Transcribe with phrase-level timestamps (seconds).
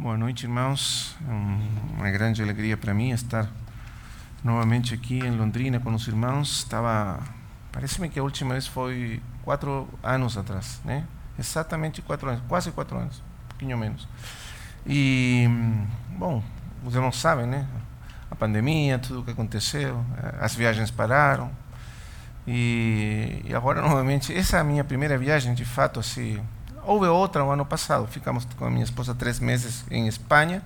[0.00, 1.14] Boa noite, irmãos.
[1.28, 1.30] É
[1.98, 3.46] uma grande alegria para mim estar
[4.42, 6.60] novamente aqui em Londrina com os irmãos.
[6.60, 7.22] Estava,
[7.70, 11.04] parece-me que a última vez foi quatro anos atrás, né?
[11.38, 14.08] Exatamente quatro anos, quase quatro anos, um pouquinho menos.
[14.86, 15.46] E,
[16.16, 16.42] bom,
[16.82, 17.66] os irmãos sabem, né?
[18.30, 21.50] A pandemia, tudo o que aconteceu, eh, as viagens pararam.
[22.48, 26.42] E, e agora, novamente, essa é a minha primeira viagem, de fato, assim
[26.90, 30.60] Houve outra o ano passado, ficamos com a minha esposa três meses em Espanha,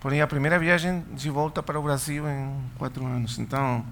[0.00, 3.38] porém a primeira viagem de volta para o Brasil em quatro anos.
[3.38, 3.84] Então,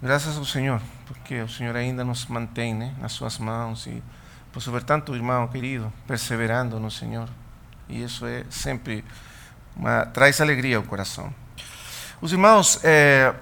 [0.00, 4.00] graças ao Senhor, porque o Senhor ainda nos mantém né, nas suas mãos e
[4.52, 7.28] posso ver tanto irmão querido perseverando no Senhor.
[7.88, 9.04] E isso é sempre
[9.74, 11.34] uma, traz alegria ao coração.
[12.20, 13.34] Os irmãos, é,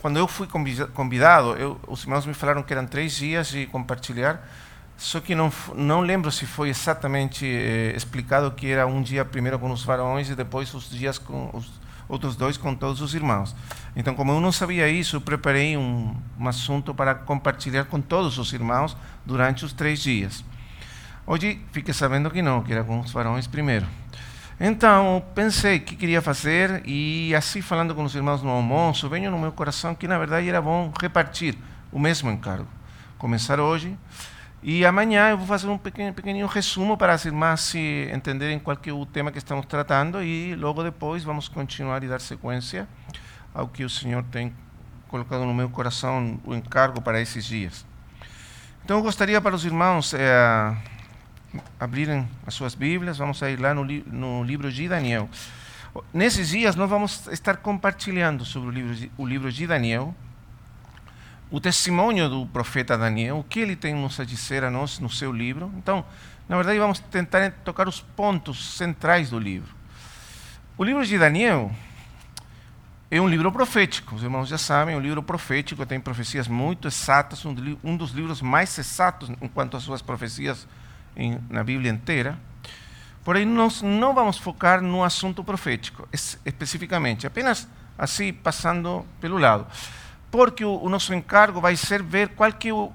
[0.00, 0.48] quando eu fui
[0.94, 4.42] convidado, eu, os irmãos me falaram que eram três dias de compartilhar.
[5.02, 9.58] Só que não, não lembro se foi exatamente eh, explicado que era um dia primeiro
[9.58, 11.68] com os varões e depois os dias com os
[12.08, 13.52] outros dois com todos os irmãos.
[13.96, 18.52] Então, como eu não sabia isso, preparei um, um assunto para compartilhar com todos os
[18.52, 20.44] irmãos durante os três dias.
[21.26, 23.88] Hoje fiquei sabendo que não, que era com os varões primeiro.
[24.60, 29.38] Então, pensei que queria fazer e assim falando com os irmãos no almoço, veio no
[29.38, 31.58] meu coração que na verdade era bom repartir
[31.90, 32.68] o mesmo encargo.
[33.18, 33.98] Começar hoje
[34.62, 38.92] e amanhã eu vou fazer um pequenino resumo para as irmãs se entenderem qual é
[38.92, 42.86] o tema que estamos tratando e logo depois vamos continuar e dar sequência
[43.52, 44.54] ao que o Senhor tem
[45.08, 47.84] colocado no meu coração o encargo para esses dias.
[48.84, 50.76] Então eu gostaria para os irmãos é,
[51.80, 55.28] abrirem as suas Bíblias, vamos a ir lá no, no livro de Daniel.
[56.14, 60.14] Nesses dias nós vamos estar compartilhando sobre o livro, o livro de Daniel,
[61.52, 65.10] o testemunho do profeta Daniel, o que ele tem nos a dizer a nós no
[65.10, 65.70] seu livro.
[65.76, 66.02] Então,
[66.48, 69.72] na verdade, vamos tentar tocar os pontos centrais do livro.
[70.78, 71.70] O livro de Daniel
[73.10, 76.88] é um livro profético, os irmãos já sabem, é um livro profético, tem profecias muito
[76.88, 80.66] exatas, um dos livros mais exatos enquanto às suas profecias
[81.50, 82.38] na Bíblia inteira.
[83.22, 89.66] Porém, nós não vamos focar no assunto profético, especificamente, apenas assim, passando pelo lado
[90.32, 92.90] porque o, o nosso encargo vai ser ver qual que é o,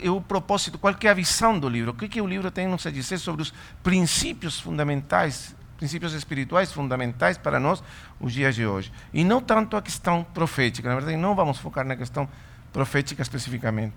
[0.00, 2.50] é o propósito, qual que é a visão do livro, o que, que o livro
[2.50, 7.82] tem a nos dizer sobre os princípios fundamentais, princípios espirituais fundamentais para nós
[8.20, 8.92] os dias de hoje.
[9.14, 12.28] E não tanto a questão profética, na verdade não vamos focar na questão
[12.70, 13.96] profética especificamente.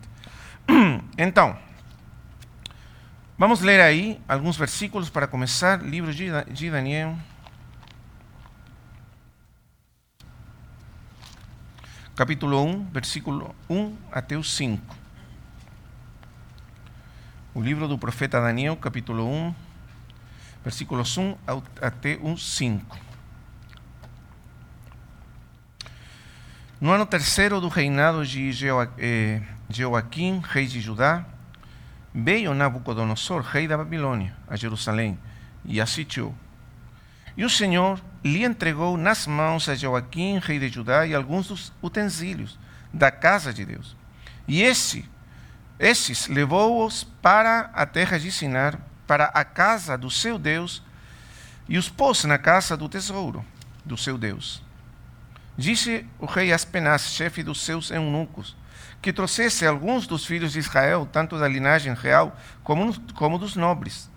[1.17, 1.57] Então,
[3.37, 7.17] vamos ler aí alguns versículos para começar, livro de Daniel.
[12.17, 14.95] Capítulo 1, versículo 1 até o 5.
[17.53, 19.53] O livro do profeta Daniel, capítulo 1,
[20.63, 21.37] versículos 1
[21.79, 22.97] até o 5.
[26.81, 28.51] No ano terceiro do reinado de
[28.97, 31.23] eh, Joaquim, rei de Judá,
[32.11, 35.19] veio Nabucodonosor, rei da Babilônia, a Jerusalém,
[35.63, 36.33] e a sitiou.
[37.37, 41.73] E o Senhor lhe entregou nas mãos a Joaquim, rei de Judá, e alguns dos
[41.81, 42.57] utensílios
[42.93, 43.95] da casa de Deus.
[44.47, 45.09] E esse,
[45.79, 50.83] esses levou-os para a terra de Sinar, para a casa do seu Deus,
[51.69, 53.45] e os pôs na casa do tesouro
[53.83, 54.63] do seu Deus.
[55.57, 58.55] Disse o rei Aspenaz, chefe dos seus eunucos,
[59.01, 64.09] que trouxesse alguns dos filhos de Israel, tanto da linhagem real como, como dos nobres,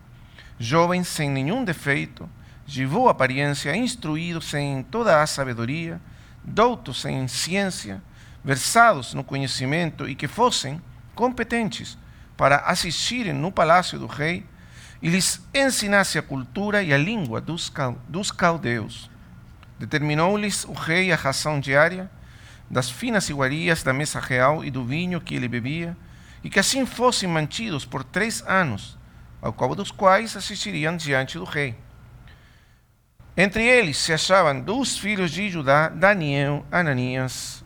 [0.59, 2.29] jovens sem nenhum defeito,
[2.71, 6.01] de boa aparência, instruídos em toda a sabedoria,
[6.45, 8.01] doutos em ciência,
[8.45, 10.81] versados no conhecimento e que fossem
[11.13, 11.99] competentes
[12.37, 14.47] para assistirem no palácio do rei
[15.03, 17.73] e lhes ensinasse a cultura e a língua dos,
[18.07, 19.11] dos caldeus.
[19.77, 22.09] Determinou-lhes o rei a ração diária
[22.71, 25.97] das finas iguarias da mesa real e do vinho que ele bebia,
[26.45, 28.97] e que assim fossem mantidos por três anos,
[29.43, 31.75] ao cabo dos quais assistiriam diante do rei.
[33.43, 37.65] Entre eles se achavam dos filhos de Judá, Daniel, Ananias,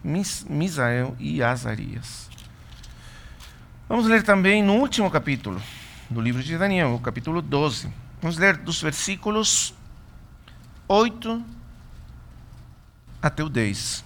[0.49, 2.31] Misael e Azarias.
[3.89, 5.61] Vamos ler também no último capítulo
[6.09, 7.93] do livro de Daniel, o capítulo 12.
[8.23, 9.75] Vamos ler dos versículos
[10.87, 11.45] 8
[13.21, 14.05] até o 10.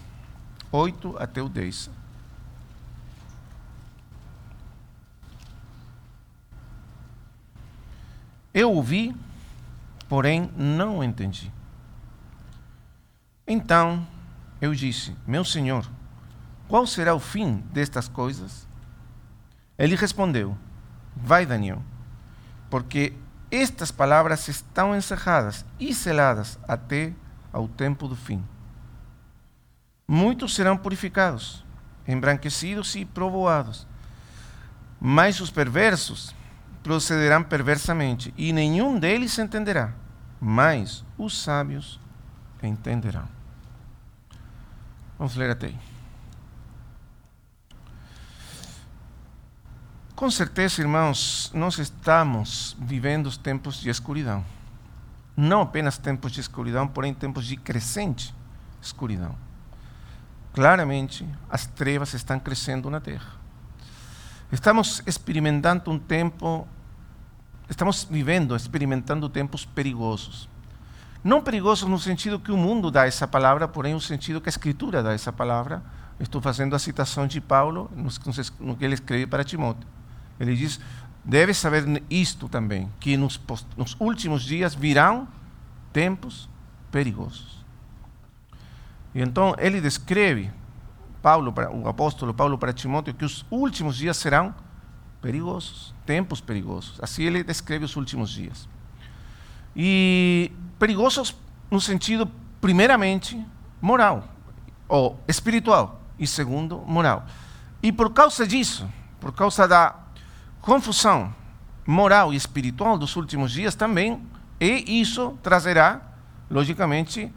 [0.73, 1.91] 8 até o 10.
[8.55, 9.15] Eu ouvi
[10.09, 11.53] porém não entendi.
[13.51, 14.07] Então
[14.61, 15.91] eu disse: Meu senhor,
[16.69, 18.69] qual será o fim destas coisas?
[19.79, 20.55] Ele respondeu:
[21.17, 21.83] Vai, Daniel,
[22.69, 23.15] porque
[23.51, 27.15] estas palavras estão encerradas e seladas até
[27.51, 28.45] ao tempo do fim.
[30.07, 31.65] Muitos serão purificados,
[32.07, 33.87] embranquecidos e provoados,
[35.01, 36.35] mas os perversos
[36.83, 39.93] procederão perversamente, e nenhum deles entenderá,
[40.39, 41.99] mas os sábios
[42.63, 43.38] entenderão.
[45.19, 45.79] Vamos ler até aí.
[50.15, 54.45] Com certeza, irmãos, nós estamos vivendo os tempos de escuridão.
[55.37, 58.35] Não apenas tempos de escuridão, porém tempos de crescente
[58.83, 59.35] escuridão.
[60.53, 63.33] Claramente, as trevas estão crescendo na terra.
[64.51, 66.67] Estamos experimentando um tempo,
[67.69, 70.49] estamos vivendo, experimentando tempos perigosos.
[71.23, 74.51] Não perigosos no sentido que o mundo dá essa palavra, porém no sentido que a
[74.51, 75.83] Escritura dá essa palavra.
[76.21, 77.91] Estou fazendo a citação de Paulo
[78.61, 79.87] no que ele escreve para Timóteo.
[80.39, 80.81] Ele diz:
[81.25, 83.41] deve saber isto também, que nos,
[83.77, 85.29] nos últimos dias virão
[85.93, 86.49] tempos
[86.91, 87.65] perigosos.
[89.15, 90.51] E então ele descreve,
[91.23, 94.55] Paulo, o apóstolo Paulo para Timóteo, que os últimos dias serão
[95.21, 96.99] perigosos, tempos perigosos.
[97.03, 98.69] Assim ele descreve os últimos dias.
[99.81, 101.37] E perigosos
[101.71, 102.29] no sentido,
[102.61, 103.41] primeiramente,
[103.81, 104.25] moral,
[104.89, 107.25] ou espiritual, e segundo, moral.
[107.81, 108.89] E por causa disso,
[109.21, 109.95] por causa da
[110.61, 111.33] confusão
[111.87, 114.21] moral e espiritual dos últimos dias também,
[114.61, 116.03] e isso trazerá,
[116.51, 117.33] logicamente,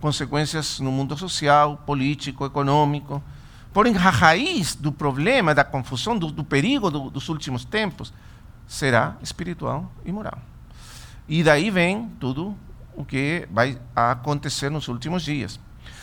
[0.00, 3.22] consequências no mundo social, político, econômico.
[3.72, 8.12] Porém, a raiz do problema, da confusão, do, do perigo do, dos últimos tempos,
[8.66, 10.38] será espiritual e moral.
[11.28, 12.56] E daí vem tudo
[12.94, 15.58] o que vai acontecer nos últimos dias.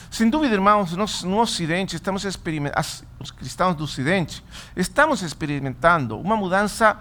[0.10, 2.86] Sem dúvida, irmãos, nós no Ocidente estamos experimentando,
[3.20, 4.44] os cristãos do Ocidente,
[4.76, 6.98] estamos experimentando uma mudança,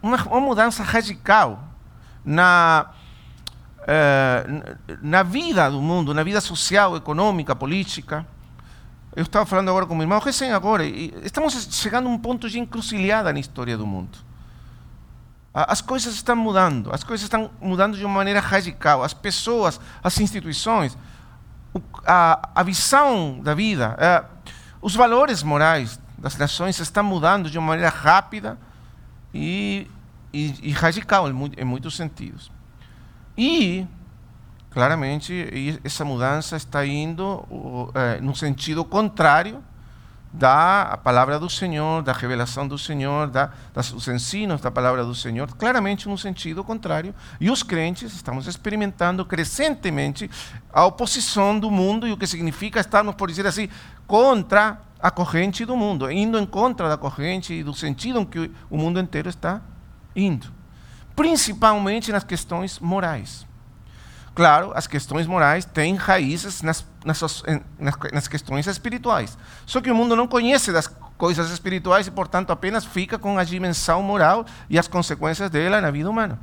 [0.00, 1.64] uma, uma mudança radical
[2.24, 2.90] na,
[3.88, 8.24] eh, na vida do mundo, na vida social, econômica, política.
[9.16, 12.60] Eu estava falando agora com meu irmão, recém agora, estamos chegando a um ponto de
[12.60, 14.16] encruzilhada na história do mundo.
[15.54, 19.04] As coisas estão mudando, as coisas estão mudando de uma maneira radical.
[19.04, 20.98] As pessoas, as instituições,
[22.04, 24.24] a, a visão da vida, é,
[24.82, 28.58] os valores morais das nações estão mudando de uma maneira rápida
[29.32, 29.88] e,
[30.32, 32.50] e, e radical em, em muitos sentidos.
[33.38, 33.86] E,
[34.70, 37.46] claramente, essa mudança está indo
[37.94, 39.62] é, no sentido contrário
[40.34, 45.48] da palavra do Senhor, da revelação do Senhor, da, dos ensinos da palavra do Senhor,
[45.54, 47.14] claramente no sentido contrário.
[47.40, 50.28] E os crentes estamos experimentando crescentemente
[50.72, 53.68] a oposição do mundo e o que significa estarmos, por dizer assim,
[54.08, 58.50] contra a corrente do mundo, indo em contra da corrente e do sentido em que
[58.68, 59.62] o mundo inteiro está
[60.16, 60.48] indo,
[61.14, 63.46] principalmente nas questões morais.
[64.34, 67.20] Claro, as questões morais têm raízes nas, nas,
[68.12, 69.38] nas, questões espirituais.
[69.64, 73.44] Só que o mundo não conhece das coisas espirituais e, portanto, apenas fica com a
[73.44, 76.40] dimensão moral e as consequências dela na vida humana.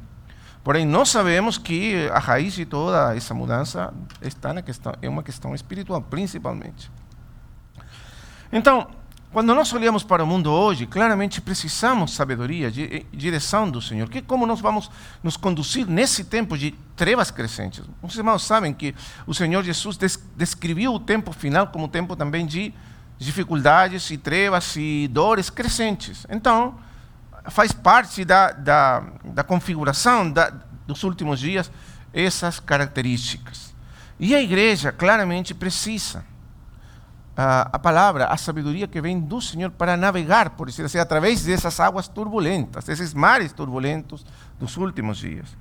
[0.63, 5.23] Porém, nós sabemos que a raiz de toda essa mudança está na questão, é uma
[5.23, 6.89] questão espiritual, principalmente.
[8.53, 8.87] Então,
[9.31, 14.09] quando nós olhamos para o mundo hoje, claramente precisamos sabedoria, de, direção do Senhor.
[14.09, 14.91] Que como nós vamos
[15.23, 17.81] nos conduzir nesse tempo de trevas crescentes?
[18.01, 18.93] Os irmãos sabem que
[19.25, 19.97] o Senhor Jesus
[20.35, 22.73] descreveu o tempo final como um tempo também de
[23.17, 26.27] dificuldades e trevas e dores crescentes.
[26.29, 26.77] Então,
[27.49, 30.51] faz parte da, da, da configuração da,
[30.85, 31.71] dos últimos dias
[32.13, 33.73] essas características.
[34.19, 36.25] E a igreja claramente precisa
[37.41, 41.79] a, palavra, a sabedoria que vem do Senhor para navegar, por dizer assim, através dessas
[41.79, 44.25] águas turbulentas, desses mares turbulentos
[44.59, 45.55] dos últimos dias.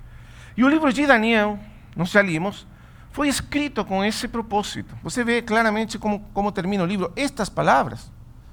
[0.57, 1.59] E o livro de Daniel,
[1.97, 2.67] nós já limos,
[3.13, 4.97] foi escrito com esse propósito.
[5.03, 7.13] Você vê claramente como, como termina o livro.
[7.17, 8.11] Estas palavras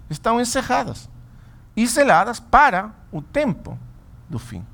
[0.10, 1.10] estão encerradas
[1.76, 3.78] e seladas para o tempo
[4.30, 4.66] do fim.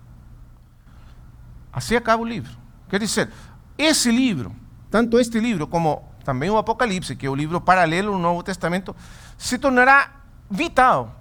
[1.72, 2.56] Assim acaba o livro.
[2.88, 3.30] Quer dizer,
[3.78, 4.56] esse livro,
[4.90, 8.96] tanto este livro como também o Apocalipse, que é o livro paralelo do Novo Testamento,
[9.38, 10.12] se tornará
[10.50, 11.14] vital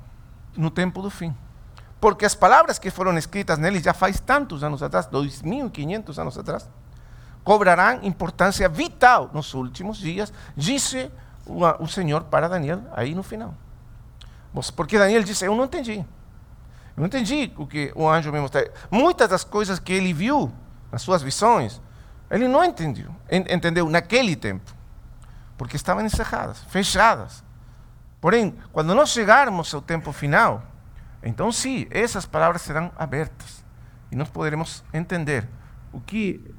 [0.57, 1.35] no tempo do fim.
[2.01, 6.69] Porque as palavras que foram escritas nele já faz tantos anos atrás, 2.500 anos atrás,
[7.45, 11.11] cobrarão importância vital nos últimos dias, disse
[11.47, 13.55] o, Senhor para Daniel aí no final.
[14.77, 15.99] Porque Daniel disse: Eu não entendi.
[16.97, 18.65] Eu não entendi o que o anjo me mostrou.
[18.91, 20.53] Muitas das coisas que ele viu
[20.91, 21.81] nas suas visões,
[22.31, 24.82] ele não entendeu, entendeu naquele tempo
[25.63, 27.45] porque estavam encerradas, fechadas.
[28.21, 30.61] Porém, quando nós chegarmos ao tempo final,
[31.23, 33.65] então sim, essas palavras serão abertas
[34.11, 35.49] e nós poderemos entender
[35.93, 36.53] o que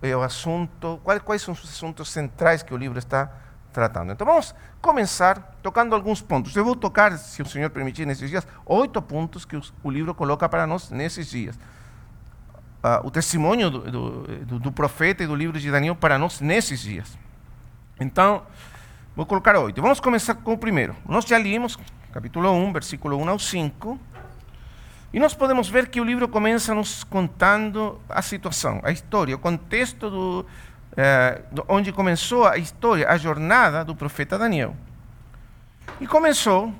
[0.00, 3.32] é o assunto, quais, são os assuntos centrais que o livro está
[3.72, 4.12] tratando.
[4.12, 6.54] Então vamos começar tocando alguns pontos.
[6.54, 10.48] Eu vou tocar, se o Senhor permitir, nesses dias, oito pontos que o livro coloca
[10.48, 11.56] para nós nesses dias.
[11.56, 17.25] Uh, o testemunho do, do, profeta e do livro de Daniel para nós nesses dias.
[17.98, 18.42] Então,
[19.14, 19.80] vou colocar oito.
[19.80, 20.94] Vamos começar com o primeiro.
[21.08, 21.78] Nós já limos,
[22.12, 23.98] capítulo 1, versículo 1 ao 5.
[25.12, 29.38] E nós podemos ver que o livro começa nos contando a situação, a história, o
[29.38, 30.46] contexto do,
[30.94, 34.76] eh, onde começou a história, a jornada do profeta Daniel.
[36.00, 36.74] E começou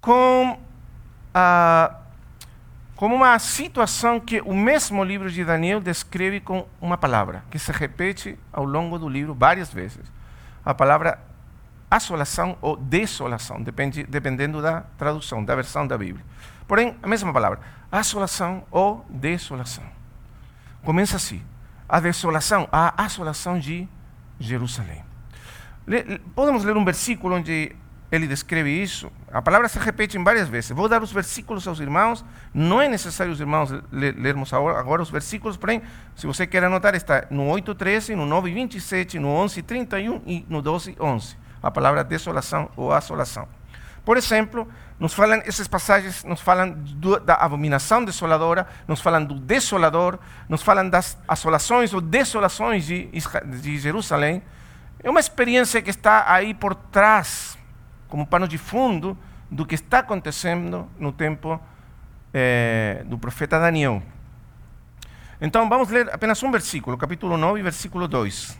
[0.00, 0.58] com,
[1.32, 1.99] a,
[3.00, 7.72] com uma situação que o mesmo livro de Daniel descreve com uma palavra, que se
[7.72, 10.02] repete ao longo do livro várias vezes.
[10.62, 11.18] A palavra
[11.90, 16.22] assolação ou desolação, depende, dependendo da tradução, da versão da Bíblia.
[16.68, 19.84] Porém, a mesma palavra, assolação ou desolação.
[20.84, 21.42] Começa assim:
[21.88, 23.88] a desolação, a assolação de
[24.38, 25.02] Jerusalém.
[26.34, 27.74] Podemos ler um versículo onde
[28.10, 29.10] ele descreve isso.
[29.32, 30.70] A palavra se repete várias vezes.
[30.70, 32.24] Vou dar os versículos aos irmãos.
[32.52, 35.82] Não é necessário os irmãos lermos agora os versículos, porém,
[36.16, 41.36] se você quer anotar, está no 8.13, no 9.27, no 11.31 e no 12.11.
[41.62, 43.46] A palavra desolação ou assolação.
[44.04, 44.66] Por exemplo,
[44.98, 50.62] nos falam, essas passagens nos falam do, da abominação desoladora, nos falam do desolador, nos
[50.62, 53.08] falam das assolações ou desolações de,
[53.60, 54.42] de Jerusalém.
[55.02, 57.49] É uma experiência que está aí por trás,
[58.10, 59.16] como pano de fundo,
[59.50, 61.58] do que está acontecendo no tempo
[62.34, 64.02] eh, do profeta Daniel.
[65.40, 68.58] Então vamos ler apenas um versículo, capítulo 9, versículo 2.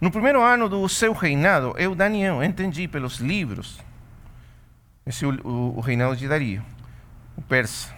[0.00, 3.78] No primeiro ano do seu reinado, eu, Daniel, entendi pelos livros,
[5.04, 6.64] esse o, o, o reinado de Dario,
[7.36, 7.94] o persa,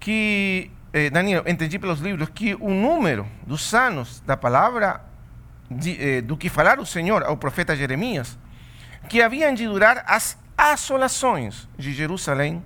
[0.00, 5.04] que, eh, Daniel, entendi pelos livros que o número dos anos da palavra
[5.70, 8.38] de, eh, do que falar o Senhor ao profeta Jeremias,
[9.06, 12.64] que haviam de durar as assolações de Jerusalém,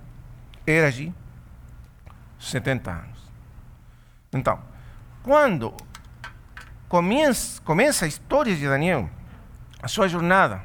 [0.65, 1.13] era de
[2.39, 3.19] 70 anos.
[4.31, 4.61] Então,
[5.23, 5.73] quando
[6.87, 9.09] começa, começa a história de Daniel,
[9.83, 10.63] a sua jornada,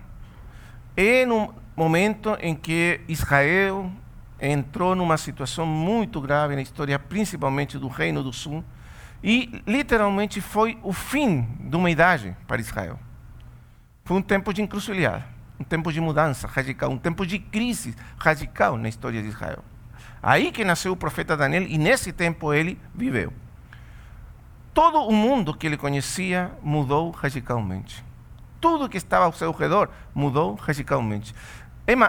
[0.96, 3.90] é no momento em que Israel
[4.40, 8.64] entrou numa situação muito grave na história, principalmente do Reino do Sul,
[9.22, 12.98] e literalmente foi o fim de uma idade para Israel.
[14.04, 15.24] Foi um tempo de encruzilhada,
[15.58, 19.64] um tempo de mudança radical, um tempo de crise radical na história de Israel.
[20.22, 23.32] Aí que nasceu o profeta Daniel e nesse tempo ele viveu
[24.76, 28.04] todo o mundo que ele conhecia mudou radicalmente.
[28.60, 31.34] Tudo que estava ao seu redor mudou radicalmente.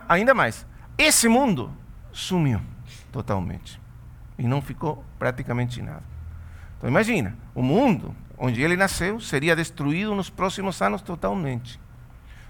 [0.09, 0.65] Ainda mais,
[0.97, 1.71] esse mundo
[2.17, 2.61] sumiu
[3.11, 3.79] totalmente.
[4.37, 6.03] E não ficou praticamente nada.
[6.77, 11.79] Então imagina, o mundo onde ele nasceu seria destruído nos próximos anos totalmente.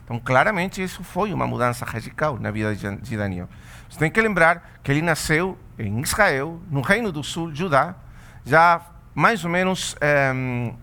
[0.03, 3.49] Então, claramente, isso foi uma mudança radical na vida de Daniel.
[3.89, 7.93] Você tem que lembrar que ele nasceu em Israel, no Reino do Sul, Judá,
[8.45, 8.81] já
[9.13, 9.97] mais ou menos
[10.33, 10.73] um,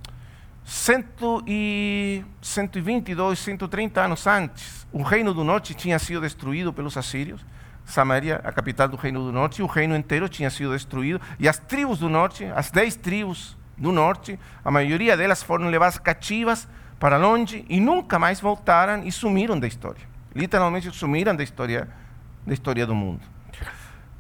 [0.65, 7.45] 122, 130 anos antes, o reino do norte tinha sido destruído pelos assírios.
[7.85, 11.21] Samaria, a capital do reino do norte, o reino inteiro tinha sido destruído.
[11.39, 15.99] E as tribos do norte, as dez tribos do norte, a maioria delas foram levadas
[15.99, 20.03] cativas para longe e nunca mais voltaram e sumiram da história.
[20.35, 21.89] Literalmente sumiram da história,
[22.47, 23.34] da história do mundo.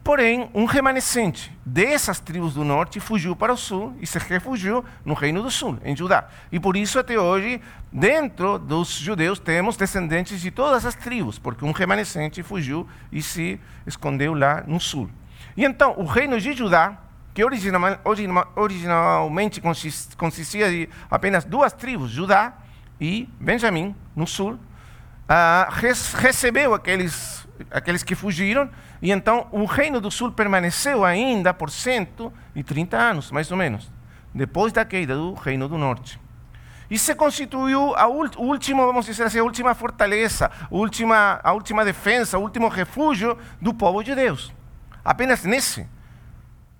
[0.04, 5.14] Porém, um remanescente dessas tribos do norte fugiu para o sul e se refugiou no
[5.14, 6.28] Reino do Sul, em Judá.
[6.52, 7.58] E por isso, até hoje,
[7.90, 13.58] dentro dos judeus, temos descendentes de todas as tribos, porque um remanescente fugiu e se
[13.86, 15.08] escondeu lá no sul.
[15.56, 16.98] E então, o Reino de Judá,
[17.32, 19.62] que originalmente
[20.18, 22.52] consistia de apenas duas tribos, Judá
[23.00, 24.58] e Benjamim, no sul, uh,
[26.18, 28.68] recebeu aqueles, aqueles que fugiram
[29.04, 33.92] e então o Reino do Sul permaneceu ainda por 130 anos, mais ou menos,
[34.32, 36.18] depois da queda do Reino do Norte.
[36.90, 41.84] E se constituiu a última, vamos dizer assim, a última fortaleza, a última, a última
[41.84, 44.50] defesa, o último refúgio do povo de Deus.
[45.04, 45.86] Apenas nesse,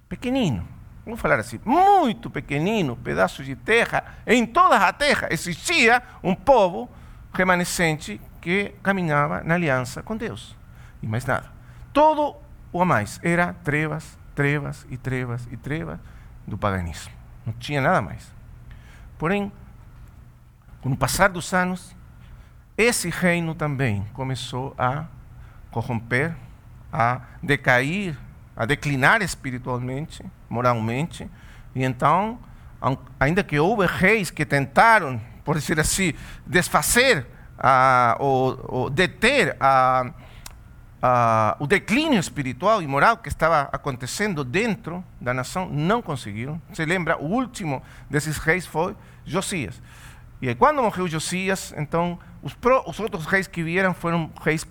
[0.09, 0.66] pequenino,
[1.04, 6.88] vamos falar assim, muito pequenino pedaço de terra, em toda a terra existia um povo
[7.35, 10.57] remanescente que caminhava na aliança com Deus.
[11.02, 11.53] E mais nada.
[11.94, 12.36] Todo
[12.72, 16.00] o a mais era trevas, trevas e trevas e trevas
[16.44, 17.12] do paganismo.
[17.46, 18.30] Não tinha nada mais.
[19.16, 19.52] Porém,
[20.82, 21.94] com o passar dos anos,
[22.76, 25.04] esse reino também começou a
[25.70, 26.34] corromper,
[26.92, 28.18] a decair,
[28.56, 31.30] a declinar espiritualmente, moralmente.
[31.76, 32.40] E então,
[33.20, 36.12] ainda que houve reis que tentaram, por dizer assim,
[36.44, 37.24] desfazer
[38.18, 40.12] ou, ou deter a,
[41.58, 46.61] o declínio espiritual e moral que estava acontecendo dentro da nação, não conseguiram.
[46.73, 49.80] Se lembra, o último desses reis foi Josias.
[50.40, 54.66] E quando morreu Josias, então os, pro, os outros reis que vieram foram reis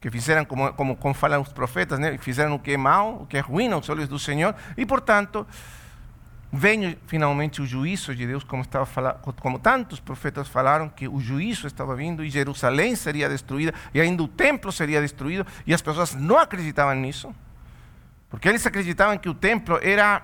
[0.00, 2.18] que fizeram como, como, como falam os profetas, né?
[2.18, 5.46] fizeram o que é mal, o que é ruim aos olhos do Senhor, e portanto
[6.56, 8.86] vem finalmente o juízo de Deus, como, estava
[9.40, 14.22] como tantos profetas falaram, que o juízo estava vindo e Jerusalém seria destruída, e ainda
[14.22, 17.34] o templo seria destruído, e as pessoas não acreditavam nisso,
[18.28, 20.22] porque eles acreditavam que o templo era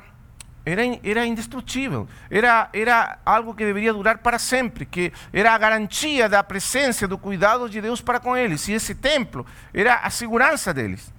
[0.65, 6.29] era, era indestrutível, era, era algo que deveria durar para sempre, que era a garantia
[6.29, 10.75] da presença, do cuidado de Deus para com eles, e esse templo era a segurança
[10.75, 11.13] deles.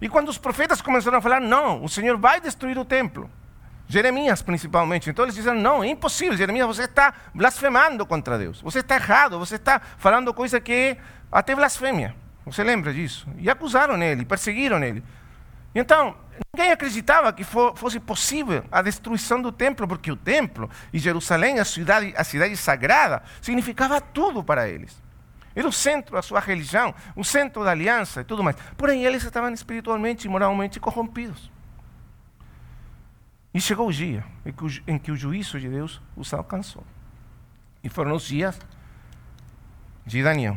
[0.00, 3.30] E quando os profetas começaram a falar, não, o Senhor vai destruir o templo,
[3.90, 8.78] Jeremias principalmente, então eles disseram, não, é impossível, Jeremias, você está blasfemando contra Deus, você
[8.78, 10.96] está errado, você está falando coisa que é
[11.30, 12.14] até blasfêmia.
[12.46, 13.26] Você lembra disso?
[13.36, 15.02] E acusaram ele, perseguiram ele.
[15.74, 16.16] Então,
[16.54, 21.64] ninguém acreditava que fosse possível a destruição do templo, porque o templo e Jerusalém, a
[21.64, 25.02] cidade, a cidade sagrada, significava tudo para eles.
[25.52, 28.56] Era o centro da sua religião, o centro da aliança e tudo mais.
[28.76, 31.50] Porém, eles estavam espiritualmente e moralmente corrompidos.
[33.52, 34.24] E chegou o dia
[34.86, 36.84] em que o, juízo de Deus os alcançou.
[37.82, 38.58] E foram os dias
[40.06, 40.56] de Daniel.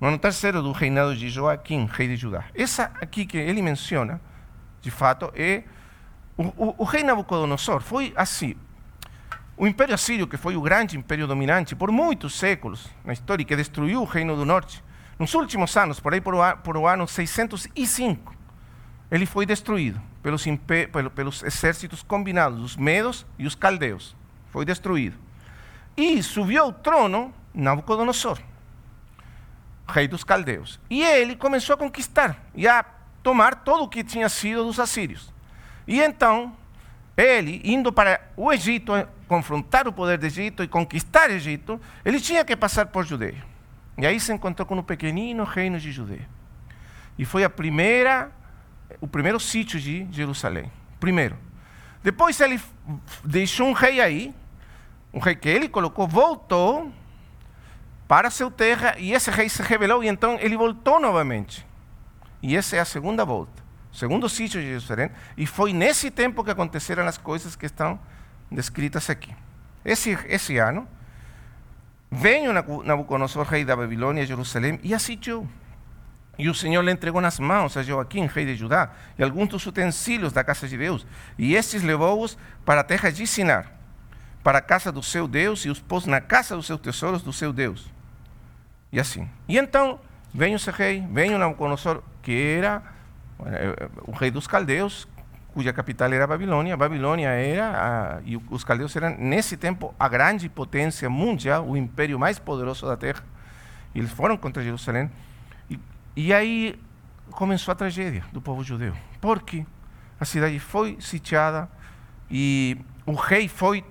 [0.00, 2.44] No ano terceiro do reinado de Joaquim, rei de Judá.
[2.54, 4.20] Essa aqui que ele menciona,
[4.80, 5.62] de fato, é
[6.36, 7.80] o, o, o rei Nabucodonosor.
[7.80, 8.56] Foi assim.
[9.56, 13.54] O Império Assírio, que foi o grande império dominante por muitos séculos na história, que
[13.54, 14.82] destruiu o Reino do Norte,
[15.18, 18.34] nos últimos anos, por aí por por o ano 605,
[19.12, 20.44] ele foi destruído pelos,
[21.14, 24.16] pelos exércitos combinados, os medos e os caldeus.
[24.50, 25.16] Foi destruído.
[25.96, 28.38] E subiu ao trono Nabucodonosor
[29.92, 30.80] rei dos caldeus.
[30.88, 32.84] E ele começou a conquistar e a
[33.22, 35.32] tomar todo o que tinha sido dos assírios.
[35.86, 36.56] E então,
[37.16, 38.92] ele, indo para o Egito,
[39.28, 43.44] confrontar o poder do Egito e conquistar o Egito, ele tinha que passar por Judeia.
[43.98, 46.28] E aí se encontrou com o pequenino reino de Judeia.
[47.18, 48.32] E foi a primeira,
[49.00, 50.70] o primeiro sítio de Jerusalém.
[50.98, 51.36] Primeiro.
[52.02, 52.60] Depois ele
[53.24, 54.34] deixou um rei aí,
[55.12, 56.92] um rei que ele colocou, voltou
[58.08, 61.66] para seu terra e esse rei se rebelou e então ele voltou novamente.
[62.42, 65.10] E essa é a segunda volta, segundo sítio de Jerusalém.
[65.36, 67.98] E foi nesse tempo que aconteceram as coisas que estão
[68.50, 69.34] descritas aqui.
[69.84, 70.88] Esse, esse ano,
[72.10, 75.48] veio Nabucodonosor, rei da Babilônia, a Jerusalém e assitiou.
[76.42, 79.64] E o Senhor lhe entregou nas mãos a Joaquim, rei de Judá, e alguns dos
[79.64, 81.06] utensílios da casa de Deus.
[81.38, 83.70] E estes levou-os para a terra de Sinar,
[84.42, 87.32] para a casa do seu Deus, e os pôs na casa dos seus tesouros do
[87.32, 87.88] seu Deus.
[88.90, 89.30] E assim.
[89.46, 90.00] E então,
[90.34, 92.82] vem esse rei, vem o Nabucodonosor, que era
[94.04, 95.06] o rei dos caldeus,
[95.54, 96.76] cuja capital era Babilônia.
[96.76, 102.18] Babilônia era, a, e os caldeus eram, nesse tempo, a grande potência mundial, o império
[102.18, 103.22] mais poderoso da terra.
[103.94, 105.08] E eles foram contra Jerusalém.
[106.14, 106.78] E, aí
[107.30, 108.94] começou a tragédia do povo judeu.
[109.20, 109.64] Porque
[110.20, 111.68] a cidade foi sitiada
[112.30, 113.84] e o rei foi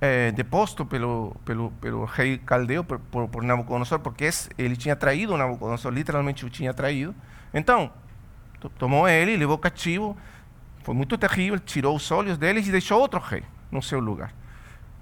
[0.00, 5.92] é, deposto pelo, pelo, pelo rei caldeu, por, por, Nabucodonosor, porque ele tinha traído Nabucodonosor,
[5.92, 7.14] literalmente o tinha traído.
[7.52, 7.92] Então,
[8.78, 10.16] tomou ele, levou cativo,
[10.82, 14.32] foi muito terrível, tirou os olhos deles e deixou outro rei no seu lugar.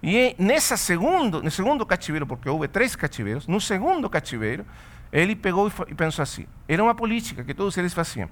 [0.02, 4.64] E nessa segundo, no segundo cativeiro, porque houve três cativeiros, no segundo cativeiro,
[5.12, 8.28] ele pegou e pensou assim: era uma política que todos eles faziam.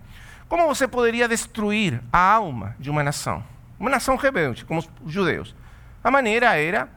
[0.48, 3.42] Como você poderia destruir a alma de uma nação?
[3.78, 5.54] Uma nação rebelde, como os judeus.
[6.02, 6.88] A maneira era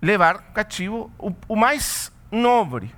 [0.00, 2.94] levar cativo o, o mais nobre,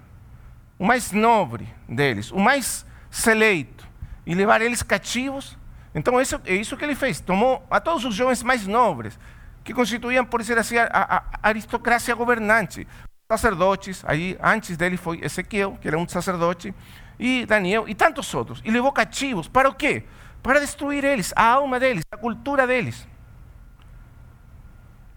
[0.79, 3.87] o mais nobre deles, o mais seleito,
[4.27, 5.57] e levar eles cativos.
[5.95, 7.21] Então, isso, é isso que ele fez.
[7.21, 9.19] Tomou a todos os jovens mais nobres,
[9.65, 12.87] que constituíam, por dizer assim, a, a, a aristocracia governante.
[13.31, 16.75] Sacerdotes, aí antes dele foi Ezequiel, que era um sacerdote,
[17.19, 18.63] e Daniel, e tantos outros.
[18.65, 19.47] E levou cativos.
[19.47, 20.05] Para o quê?
[20.43, 23.07] Para destruir eles, a alma deles, a cultura deles.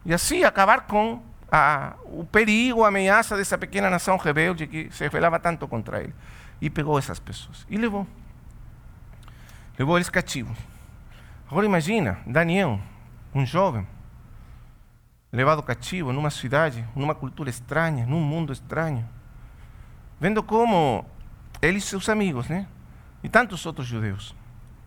[0.05, 5.05] E assim acabar com a, o perigo, a ameaça dessa pequena nação rebelde que se
[5.05, 6.13] rebelava tanto contra ele.
[6.59, 8.05] E pegou essas pessoas e levou.
[9.79, 10.57] Levou eles cativos.
[11.49, 12.77] Agora imagina, Daniel,
[13.33, 13.87] um jovem,
[15.31, 19.07] levado cativo numa cidade, numa cultura estranha, num mundo estranho.
[20.19, 21.05] vendo como
[21.61, 22.67] eles seus amigos, né?
[23.23, 24.35] E tantos outros judeus,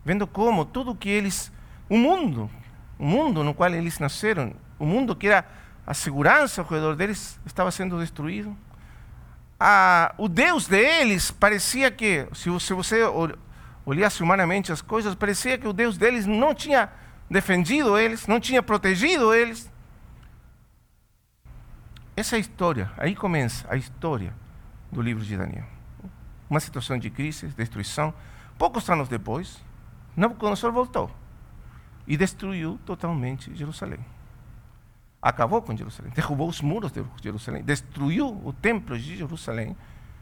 [0.04, 1.52] vendo como tudo que eles,
[1.88, 2.50] o mundo,
[2.98, 5.44] o mundo no qual eles nasceram, o mundo que era
[5.87, 8.57] a segurança ao redor deles, estava sendo destruído.
[9.59, 13.00] Ah, o Deus deles parecia que, se você
[13.85, 16.90] olhasse humanamente as coisas, parecia que o Deus deles não tinha
[17.30, 19.70] defendido eles, não tinha protegido eles.
[22.16, 24.33] Essa é a história, aí começa a história
[24.90, 25.66] do livro de Daniel.
[26.48, 28.14] Uma situação de crise, destruição.
[28.57, 29.61] Poucos anos depois,
[30.16, 31.11] Nabucodonosor voltou
[32.07, 33.98] e destruiu totalmente Jerusalém.
[35.20, 39.77] Acabou com Jerusalém, derrubou os muros de Jerusalém, destruiu o templo de Jerusalém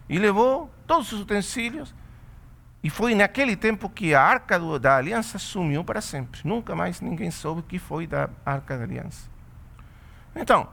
[0.09, 1.95] e levou todos os utensílios.
[2.83, 6.41] E foi naquele tempo que a arca da aliança sumiu para sempre.
[6.43, 9.31] Nunca mais ninguém soube o que foi da arca da aliança.
[10.35, 10.69] Então,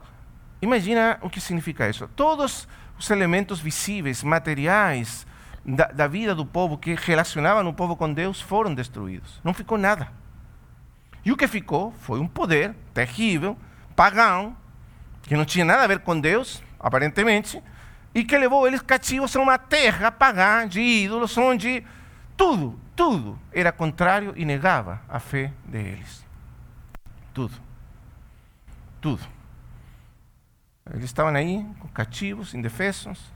[0.60, 2.08] imagina o que significa isso.
[2.08, 2.68] Todos
[2.98, 5.26] os elementos visíveis, materiais
[5.64, 9.40] da, da vida do povo que relacionavam o povo com Deus foram destruídos.
[9.44, 10.08] Não ficou nada.
[11.24, 13.56] E o que ficou foi um poder terrível,
[13.94, 14.56] pagão,
[15.22, 17.62] que não tinha nada a ver com Deus, aparentemente,
[18.14, 21.84] e que levou eles cativos a uma terra pagã de ídolos, onde
[22.36, 26.24] tudo, tudo era contrário e negava a fé deles.
[27.32, 27.54] Tudo.
[29.00, 29.39] Tudo.
[30.92, 33.32] Eles estavam aí, cativos, indefesos,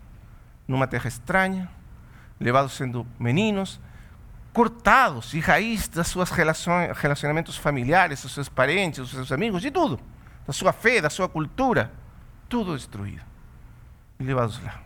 [0.67, 1.71] numa terra estranha,
[2.41, 3.81] levados sendo meninos,
[4.53, 10.01] cortados e raiz das suas relacionamentos familiares, dos seus parentes, dos seus amigos, de tudo,
[10.47, 11.93] da sua fé, da sua cultura,
[12.49, 13.23] tudo destruído
[14.19, 14.81] e levados lá.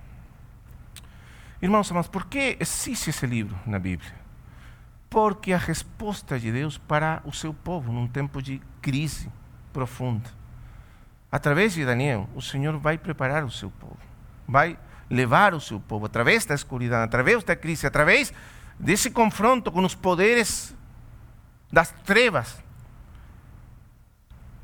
[1.61, 4.15] Irmãos amados, por que existe esse livro na Bíblia?
[5.11, 9.31] Porque a resposta de Deus para o seu povo num tempo de crise
[9.73, 10.38] profunda.
[11.31, 13.99] Através de Daniel, o Senhor vai preparar o seu povo,
[14.47, 14.79] vai
[15.11, 18.33] levar o seu povo através da escuridão, através da crise, através
[18.79, 20.75] desse confronto com os poderes
[21.71, 22.63] das trevas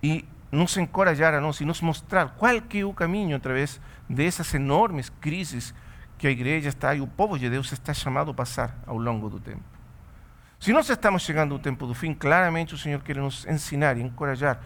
[0.03, 4.55] e nos encorajar a nós e nos mostrar qual que é o caminho através dessas
[4.55, 5.75] enormes crises
[6.17, 9.29] que a igreja está e o povo de Deus está chamado a passar ao longo
[9.29, 9.65] do tempo.
[10.61, 14.03] Se nós estamos chegando ao tempo do fim, claramente o Senhor quer nos ensinar e
[14.03, 14.61] encorajar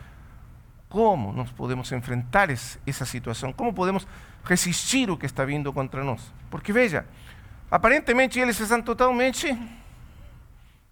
[0.88, 4.06] como nós podemos enfrentar essa situação, como podemos
[4.44, 6.32] resistir o que está vindo contra nós.
[6.50, 7.04] Porque veja,
[7.70, 9.56] aparentemente eles estão totalmente.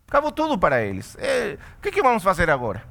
[0.06, 1.16] Acabou tudo para eles.
[1.18, 2.84] É, o que, que vamos fazer agora?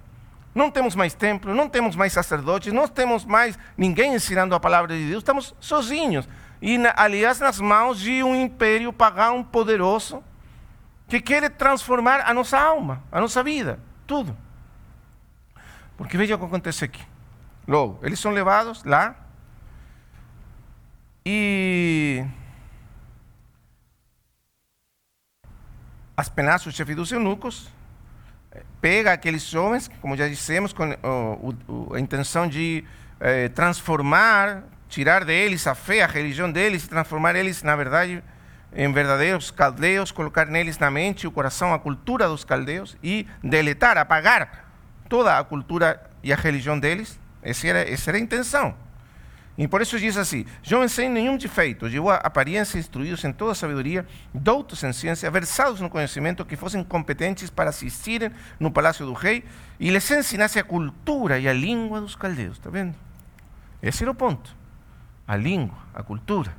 [0.53, 4.95] Não temos mais templo, não temos mais sacerdotes, não temos mais ninguém ensinando a palavra
[4.95, 6.27] de Deus, estamos sozinhos.
[6.61, 10.23] E, aliás, nas mãos de um império pagão poderoso
[11.07, 14.35] que quer transformar a nossa alma, a nossa vida, tudo.
[15.97, 17.03] Porque veja o que acontece aqui.
[17.67, 19.15] Logo, eles são levados lá
[21.25, 22.23] e
[26.15, 27.71] as penas, o chefe dos eunucos,
[28.51, 32.83] eh, pega aqueles homens, como já dissemos, com o, o, a intenção de
[33.19, 38.23] eh, transformar, tirar deles a fé, a religião deles, transformar eles, na verdade,
[38.71, 43.97] em verdadeiros caldeus, colocar neles na mente, o coração, a cultura dos caldeus e deletar,
[43.97, 44.64] apagar
[45.07, 47.19] toda a cultura e a religião deles.
[47.41, 48.75] Essa era, essa era a intenção.
[49.57, 53.55] E por isso diz assim: Jovens sem nenhum defeito, de boa aparência, instruídos em toda
[53.55, 59.13] sabedoria, doutos em ciência, versados no conhecimento, que fossem competentes para assistirem no palácio do
[59.13, 59.45] rei
[59.79, 62.57] e lhes ensinasse a cultura e a língua dos caldeus.
[62.57, 62.95] Está vendo?
[63.81, 64.55] Esse era o ponto.
[65.27, 66.51] A língua, a cultura.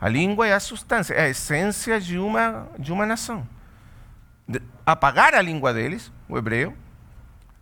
[0.00, 3.46] A língua é a substância, é a essência de uma, de uma nação.
[4.46, 6.76] De, apagar a língua deles, o hebreu,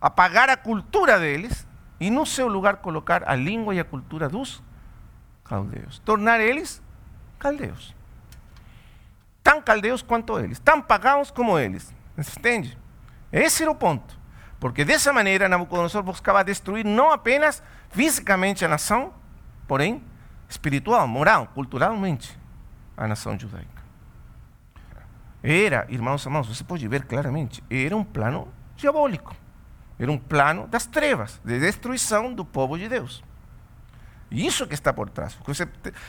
[0.03, 1.65] apagar a cultura deles
[1.97, 4.61] e no seu lugar colocar a língua e a cultura dos
[5.45, 5.99] caldeus.
[5.99, 6.83] Tornar eles
[7.39, 7.95] caldeus.
[9.41, 11.95] Tão caldeus quanto eles, tão pagãos como eles.
[12.17, 12.77] Entende?
[13.31, 14.19] Esse era o ponto.
[14.59, 19.13] Porque dessa maneira Nabucodonosor buscava destruir não apenas fisicamente a nação,
[19.65, 20.03] porém
[20.49, 22.37] espiritual, moral, culturalmente
[22.97, 23.81] a nação judaica.
[25.41, 29.42] Era, irmãos amados, você pode ver claramente, era um plano diabólico.
[29.99, 33.23] Era um plano das trevas, de destruição do povo de Deus.
[34.33, 35.35] Isso que está por trás.
[35.35, 35.53] Porque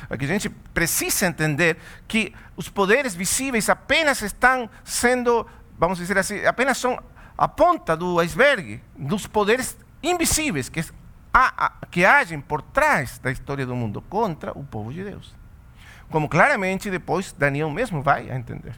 [0.08, 1.76] a gente precisa entender
[2.08, 5.46] que os poderes visíveis apenas estão sendo,
[5.78, 6.98] vamos dizer assim, apenas são
[7.36, 10.82] a ponta do iceberg dos poderes invisíveis que,
[11.90, 15.34] que agem por trás da história do mundo contra o povo de Deus.
[16.10, 18.74] Como claramente depois Daniel mesmo vai a entender.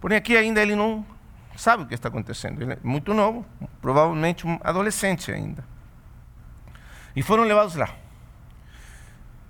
[0.00, 1.04] Porém, aqui ainda ele não
[1.62, 2.60] sabe o que está acontecendo.
[2.60, 3.46] Ele é muito novo,
[3.80, 5.64] provavelmente um adolescente ainda.
[7.14, 7.88] E foram levados lá.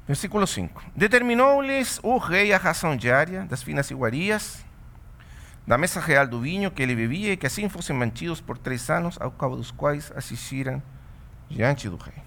[0.06, 0.82] Versículo 5.
[0.94, 4.62] Determinou-lhes o rei a ração diária das finas iguarias,
[5.66, 8.90] da mesa real do vinho que ele bebia, e que assim fossem mantidos por três
[8.90, 10.82] anos, ao cabo dos quais assistiram
[11.48, 12.22] diante do rei.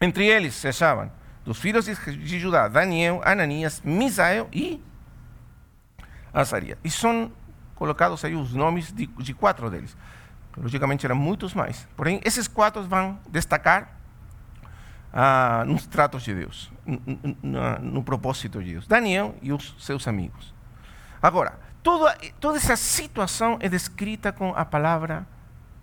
[0.00, 1.12] Entre eles se achavam
[1.44, 4.82] dos filhos de Judá, Daniel, Ananias, Misael e
[6.32, 6.78] Azarias.
[6.82, 7.30] E são
[7.74, 9.96] colocados aí os nomes de, de quatro deles.
[10.56, 11.86] Logicamente eram muitos mais.
[11.96, 13.94] Porém, esses quatro vão destacar
[15.12, 16.72] ah, nos tratos de Deus,
[17.42, 18.86] no, propósito de Deus.
[18.86, 20.54] Daniel e os seus amigos.
[21.22, 25.26] Agora, toda, toda essa situação é descrita com a palavra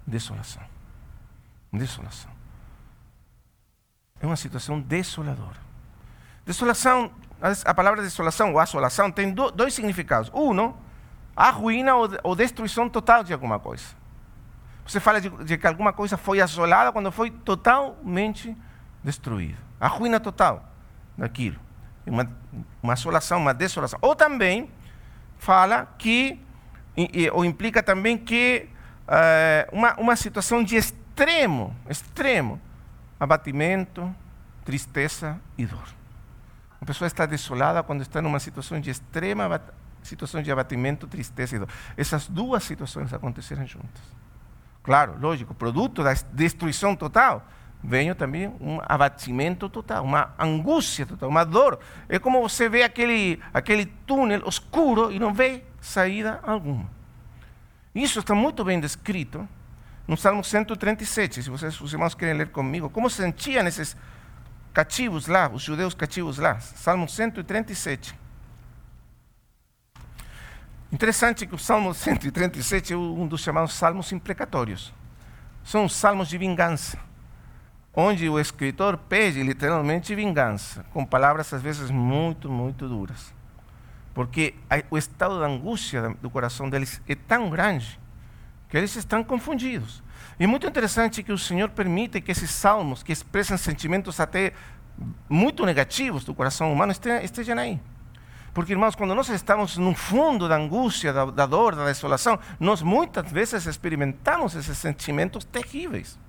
[0.06, 0.64] desolação.
[1.72, 2.32] Desolação.
[4.20, 5.60] É uma situação desoladora.
[6.46, 7.12] Desolação,
[7.66, 10.30] a palavra desolação ou assolação tem dois significados.
[10.34, 10.74] Um,
[11.36, 13.86] a ruína ou destruição total de alguma coisa.
[14.86, 18.56] Você fala de, de, que alguma coisa foi assolada quando foi totalmente
[19.04, 19.58] destruída.
[19.80, 20.66] A ruína total
[21.18, 21.60] daquilo.
[22.06, 22.30] Uma,
[22.82, 24.00] uma assolação, uma desolação.
[24.02, 24.70] Ou também
[25.38, 26.40] fala que,
[26.98, 28.68] e, ou implica também que
[29.08, 32.60] uh, uma, uma situação de extremo, extremo
[33.20, 34.14] abatimento,
[34.66, 35.88] tristeza e dor.
[36.82, 39.62] Uma pessoa está desolada quando está numa situação de extrema
[40.04, 41.70] situação de abatimento, tristeza e dor.
[41.96, 44.02] Essas duas situações aconteceram juntas.
[44.84, 47.46] Claro, lógico, produto da destruição total,
[47.84, 51.80] vem também um abatimento total, uma angústia total, uma dor.
[52.10, 56.90] É como você vê aquele, aquele túnel escuro e não vê saída alguma.
[57.94, 59.48] Isso está muito bem descrito
[60.08, 63.96] no Salmo 137, se vocês, os irmãos querem ler comigo, como se sentiam esses
[64.74, 66.60] cativos lá, os judeus cativos lá.
[66.60, 68.21] Salmo 137.
[70.92, 74.94] Interessante que o Salmo 137 é um dos chamados salmos imprecatórios.
[75.64, 77.00] São os salmos de vingança,
[77.94, 83.34] onde o escritor pede literalmente vingança, com palavras às vezes muito, muito duras.
[84.14, 84.54] Porque
[84.90, 87.98] o estado de angústia do coração deles é tão grande
[88.68, 90.04] que eles estão confundidos.
[90.38, 94.52] E é muito interessante que o Senhor permite que esses salmos, que expressam sentimentos até
[95.30, 97.80] muito negativos do coração humano, estejam aí.
[98.54, 102.82] Porque, irmãos, quando nós estamos no fundo da angústia, da, da dor, da desolação, nós
[102.82, 106.20] muitas vezes experimentamos esses sentimentos terríveis.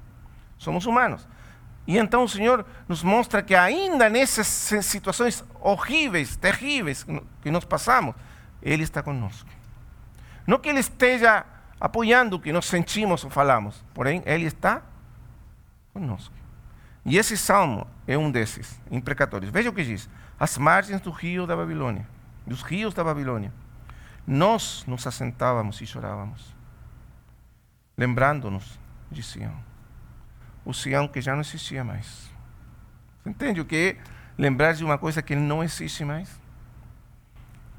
[0.57, 1.27] Somos humanos.
[1.85, 7.05] E então o Senhor nos mostra que ainda nessas situações horríveis, terríveis
[7.43, 8.15] que nós passamos,
[8.63, 9.49] Ele está conosco.
[10.47, 11.45] Não que Ele esteja
[11.81, 14.83] apoiando o que nós sentimos ou falamos, porém Ele está
[15.93, 16.33] conosco.
[17.05, 19.51] E esse salmo é um desses, imprecatórios.
[19.51, 20.09] Veja o que diz:
[20.43, 22.05] as margens do rio da Babilônia,
[22.45, 23.53] dos rios da Babilônia,
[24.27, 26.53] nós nos assentávamos e chorávamos,
[27.97, 28.77] lembrando-nos
[29.09, 29.55] de Sião,
[30.65, 32.29] o Sião que já não existia mais.
[33.23, 34.03] Você entende o que é
[34.37, 36.41] lembrar de uma coisa que não existe mais?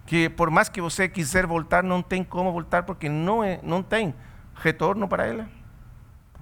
[0.05, 3.83] Que por mais que você quiser voltar, não tem como voltar porque não, é, não
[3.83, 4.15] tem
[4.55, 5.49] retorno para ela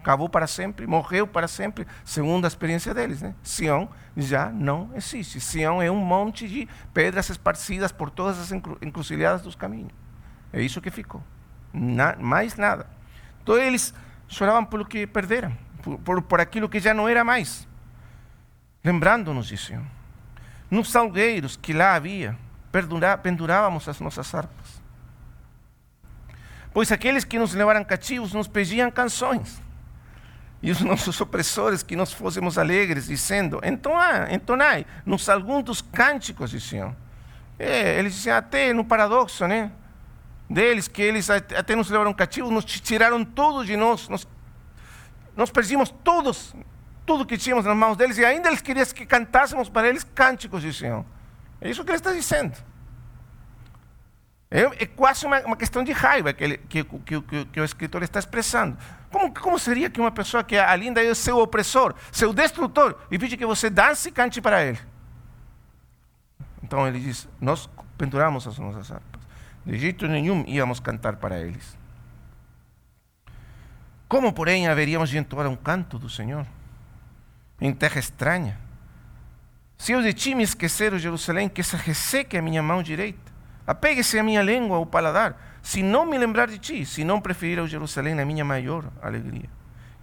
[0.01, 3.21] acabou para sempre, morreu para sempre, segundo a experiência deles.
[3.21, 3.35] Né?
[3.43, 3.87] Sião
[4.17, 5.39] já não existe.
[5.39, 9.91] Sião é um monte de pedras esparcidas por todas as encruzilhadas dos caminhos.
[10.51, 11.23] É isso que ficou.
[11.71, 12.87] Na, mais nada.
[13.41, 13.93] Então eles
[14.27, 17.67] choravam pelo que perderam, por, por, por aquilo que já não era mais.
[18.83, 19.85] Lembrando-nos de Sião.
[20.69, 22.37] Nos salgueiros que lá havia,
[23.21, 24.81] pendurávamos as nossas harpas.
[26.73, 29.61] Pois aqueles que nos levaram cativos nos pediam canções
[30.63, 36.51] e os nossos opressores que nós fôssemos alegres, dizendo: entonai, entonai nos alguns dos cânticos,
[36.51, 36.95] diziam.
[37.57, 39.71] É, eles diziam até no paradoxo, né?
[40.49, 44.27] Deles, que eles até nos levaram cativos, nos tiraram tudo de nós, nós,
[45.35, 46.53] nós perdimos todos,
[47.05, 50.61] tudo que tínhamos nas mãos deles, e ainda eles queriam que cantássemos para eles cânticos,
[50.61, 51.05] diziam.
[51.61, 52.57] É isso que ele está dizendo.
[54.53, 58.03] É, é quase uma, uma, questão de raiva que, ele, que, que, que, o escritor
[58.03, 58.77] está expressando.
[59.09, 63.37] Como, como seria que uma pessoa que ainda é seu opressor, seu destrutor, e pede
[63.37, 64.79] que você dance e cante para ele?
[66.61, 69.21] Então ele diz: Nós penduramos as nossas harpas.
[69.65, 71.77] De jeito nenhum íamos cantar para eles.
[74.09, 76.45] Como, porém, haveríamos de entoar um canto do Senhor
[77.61, 78.59] em terra estranha?
[79.77, 83.30] Se eu de ti me esquecer, Jerusalém, que se resseque a minha mão direita,
[83.71, 87.59] apegue-se a minha língua ao paladar se não me lembrar de ti, se não preferir
[87.59, 89.49] ao Jerusalém na minha maior alegria.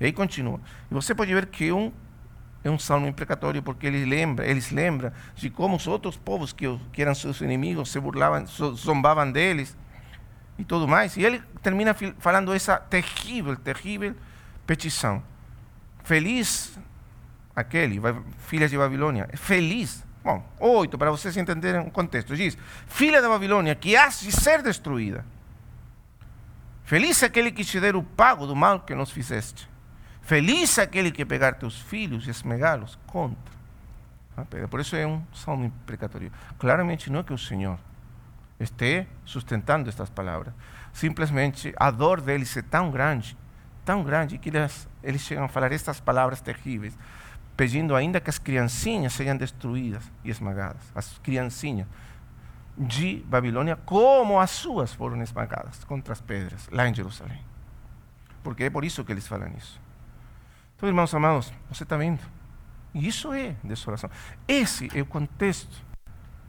[0.01, 0.61] E aí continua.
[0.91, 1.93] E você pode ver que um,
[2.63, 6.65] é um salmo imprecatório porque ele lembra, eles lembram de como os outros povos que,
[6.93, 9.77] que eram seus inimigos se burlavam, zombavam deles
[10.57, 11.17] e tudo mais.
[11.17, 14.15] E ele termina falando essa terrível, terrível
[14.67, 15.23] petição.
[16.05, 16.79] Feliz
[17.55, 18.01] aquele,
[18.39, 20.07] filhas de Babilônia, feliz.
[20.29, 22.37] Bom, oito, para vocês entenderem o contexto.
[22.37, 25.25] Diz: Filha da Babilônia, que has de ser destruída.
[26.85, 29.67] Feliz aquele que te der o pago do mal que nos fizeste.
[30.21, 33.55] Feliz aquele que pegar teus filhos e esmegá-los contra.
[34.37, 36.31] Ah, por isso é um salmo imprecatório.
[36.59, 37.79] Claramente não é que o Senhor
[38.61, 40.53] esteja sustentando estas palavras.
[40.93, 43.35] Simplesmente a dor deles é tão grande,
[43.83, 44.53] tão grande, que
[45.03, 46.99] eles chegam a falar estas palavras terríveis,
[47.59, 50.81] pedindo ainda que as criancinhas sejam destruídas e esmagadas.
[50.95, 51.89] As criancinhas
[52.79, 57.45] de Babilônia, como as suas foram esmagadas contra as pedras, lá em Jerusalém.
[58.45, 59.81] Porque é por isso que eles falam isso.
[60.77, 62.21] Então, irmãos amados, você está vendo?
[62.95, 64.09] Isso é desolação.
[64.47, 65.85] Esse é o contexto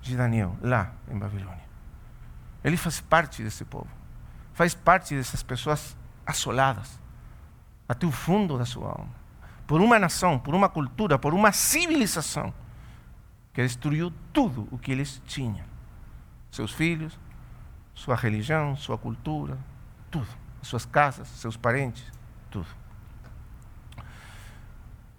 [0.04, 1.68] de Daniel lá em Babilônia.
[2.64, 3.90] Ele faz parte desse povo,
[4.54, 7.00] faz parte dessas pessoas assoladas
[7.88, 9.19] até o fundo da sua alma
[9.70, 12.52] por uma nação, por uma cultura, por uma civilização
[13.54, 15.64] que destruiu tudo o que eles tinham
[16.50, 17.20] seus filhos,
[17.94, 19.60] sua religião, sua cultura,
[20.10, 20.26] tudo.
[20.64, 22.04] Suas casas, seus parentes,
[22.50, 22.66] tudo.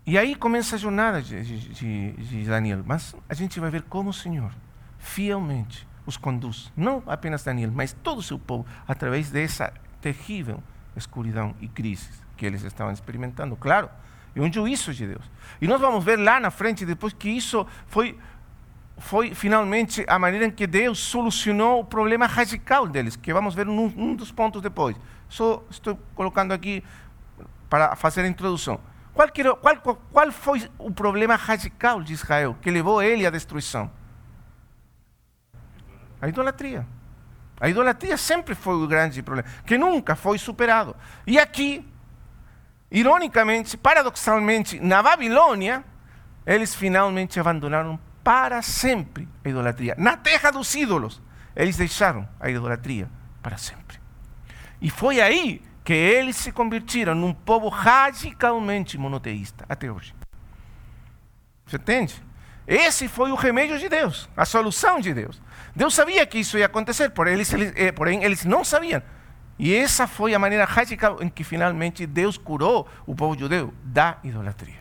[0.05, 2.83] E aí começa a jornada de, de, de, Daniel.
[2.85, 4.53] Mas a gente vai ver como o Senhor
[4.99, 6.73] fielmente os conduz.
[6.77, 10.61] Não apenas Daniel, mas todo o seu povo, através dessa terrível
[10.97, 13.55] escuridão e crise que eles estavam experimentando.
[13.55, 13.89] Claro,
[14.35, 15.31] é um juízo de Deus.
[15.61, 18.19] E nós vamos ver lá na frente, depois, que isso foi
[19.01, 23.65] foi finalmente a maneira em que Deus solucionou o problema radical deles, que vamos ver
[23.65, 24.95] num, num dos pontos depois.
[25.29, 26.85] Só estou colocando aqui
[27.69, 28.79] para fazer a introdução.
[29.15, 33.91] Qual, qual, qual foi o problema radical de Israel que levou ele à destruição?
[36.21, 36.87] A idolatria.
[37.59, 40.95] A idolatria sempre foi o grande problema, que nunca foi superado.
[41.27, 41.87] E aqui,
[42.91, 45.85] ironicamente, paradoxalmente, na Babilônia,
[46.47, 49.95] eles finalmente abandonaram para sempre a idolatria.
[49.97, 51.23] Na terra dos ídolos,
[51.55, 53.09] eles deixaram a idolatria
[53.43, 53.99] para sempre.
[54.81, 60.15] E foi aí que eles se convertiram num povo radicalmente monoteísta, até hoje.
[61.67, 62.23] Você entende?
[62.67, 65.41] Esse foi o remédio de Deus, a solução de Deus.
[65.75, 69.03] Deus sabia que isso ia acontecer, porém eles, eh, porém eles não sabiam.
[69.63, 74.17] E essa foi a maneira radical em que finalmente Deus curou o povo judeu da
[74.25, 74.81] idolatria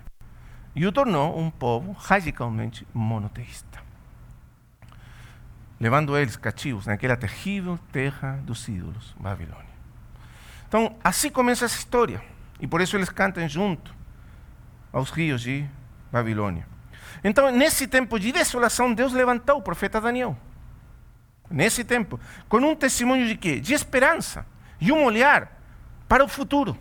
[0.73, 3.83] e o tornou um povo radicalmente monoteísta,
[5.77, 9.67] levando eles cativos naquela terrível terra dos ídolos, Babilônia.
[10.65, 12.23] Então, assim começa essa história,
[12.57, 13.93] e por isso eles cantam junto
[14.93, 15.67] aos rios de
[16.09, 16.65] Babilônia.
[17.21, 20.37] Então, nesse tempo de desolação, Deus levantou o profeta Daniel.
[21.51, 23.59] Nesse tempo, com um testemunho de quê?
[23.59, 24.45] De esperança
[24.79, 25.51] e um olhar
[26.07, 26.77] para o futuro,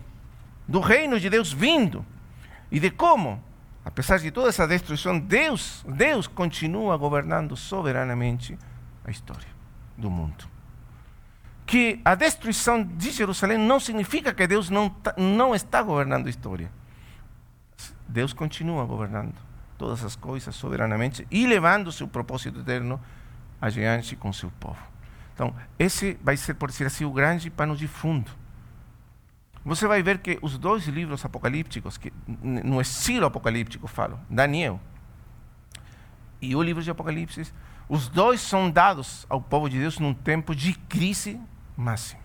[0.67, 2.05] do reino de Deus vindo
[2.71, 3.43] e de como
[3.89, 8.57] apesar de toda essa destruição, Deus, Deus continua governando soberanamente
[9.03, 9.47] a história
[9.97, 10.45] do mundo.
[11.65, 16.71] Que a destruição de Jerusalém não significa que Deus não, não está governando a história.
[18.07, 19.35] Deus continua governando
[19.77, 22.99] todas as coisas soberanamente e levando seu propósito eterno
[23.61, 24.81] adiante com seu povo.
[25.39, 28.29] Então, esse vai ser, por dizer assim, o grande pano de fundo
[29.63, 34.79] você vai ver que os dois livros apocalípticos, que no estilo apocalíptico falam, Daniel
[36.41, 37.53] e o livro de Apocalipse,
[37.87, 41.39] os dois são dados ao povo de Deus num tempo de crise
[41.75, 42.21] máxima.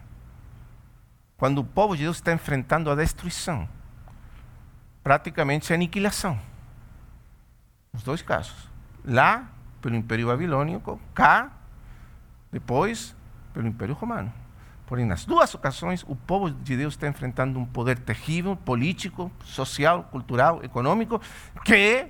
[1.36, 3.68] Quando o povo de Deus está enfrentando a destruição,
[5.02, 6.40] praticamente a aniquilação.
[7.92, 8.70] Os dois casos.
[9.04, 9.50] Lá,
[9.82, 11.50] pelo Império Babilônico, cá,
[12.54, 13.16] depois,
[13.52, 14.32] pelo Império Romano.
[14.86, 20.04] Porém, nas duas ocasiões, o povo de Deus está enfrentando um poder terrível, político, social,
[20.04, 21.20] cultural, econômico,
[21.64, 22.06] que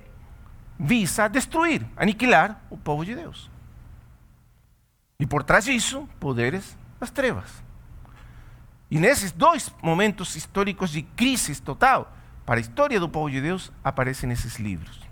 [0.79, 3.49] visa destruir, aniquilar o povo de Deus.
[5.19, 7.63] E por trás disso, poderes das trevas.
[8.91, 13.71] E nesses dois momentos históricos de crise total, para a história do povo de Deus,
[13.83, 15.04] aparecem esses livros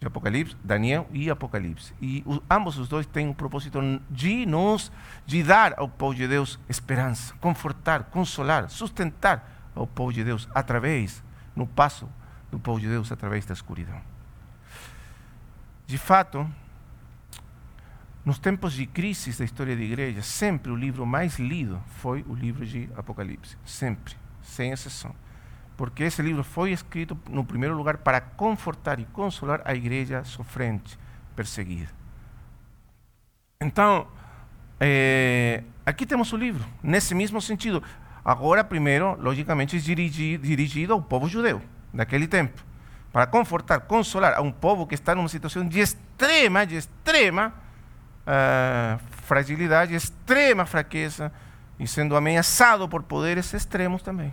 [0.00, 1.92] de Apocalipse, Daniel e Apocalipse.
[2.00, 3.78] E os, ambos os dois têm o propósito
[4.10, 4.90] de nos,
[5.26, 11.22] de dar ao povo de Deus esperança, confortar, consolar, sustentar ao povo de Deus através,
[11.54, 12.08] no passo
[12.50, 14.00] do povo de Deus através da escuridão.
[15.86, 16.48] De fato,
[18.24, 22.34] nos tempos de crise da história da igreja, sempre o livro mais lido foi o
[22.34, 25.14] livro de Apocalipse, sempre, sem exceção
[25.80, 30.98] porque esse livro foi escrito, no primeiro lugar, para confortar e consolar a igreja sofrente,
[31.34, 31.88] perseguida.
[33.62, 34.06] Então,
[34.78, 37.82] é, aqui temos o livro, nesse mesmo sentido.
[38.22, 41.62] Agora, primeiro, logicamente, dirigido, dirigido ao povo judeu
[41.94, 42.62] daquele tempo.
[43.10, 47.54] para confortar, consolar a um povo que está numa situação de extrema, de extrema
[48.26, 51.32] uh, fragilidade, extrema fraqueza
[51.78, 54.30] e sendo ameaçado por poderes extremos também.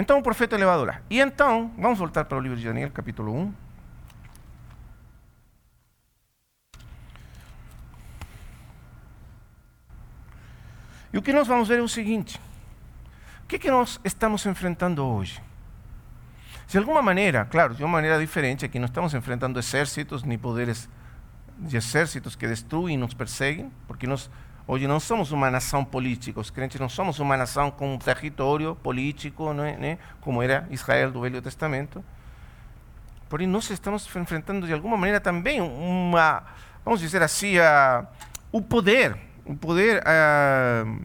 [0.00, 1.00] Então o profeta é levado lá.
[1.10, 3.52] E então, vamos voltar para o livro de Daniel, capítulo 1.
[11.12, 12.40] E o que nós vamos ver é o seguinte:
[13.42, 13.58] o que,
[14.04, 15.42] estamos enfrentando hoje?
[16.68, 20.88] De alguma maneira, claro, de uma maneira diferente, aqui não estamos enfrentando exércitos nem poderes
[21.58, 24.30] de exércitos que destruem e nos perseguem, porque nós
[24.68, 28.76] hoje não somos uma nação política, os crentes não somos uma nação com um território
[28.76, 29.98] político, não é, né?
[30.20, 32.04] como era Israel do Velho Testamento.
[33.30, 36.42] Porém, nós estamos enfrentando de alguma maneira também uma,
[36.84, 38.06] vamos dizer assim, uh,
[38.52, 41.00] o poder, o poder, uh,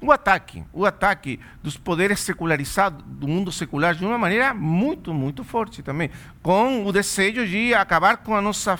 [0.00, 5.42] o ataque, o ataque dos poderes secularizados do mundo secular de uma maneira muito, muito
[5.42, 6.10] forte também,
[6.40, 8.78] com o desejo de acabar com a nossa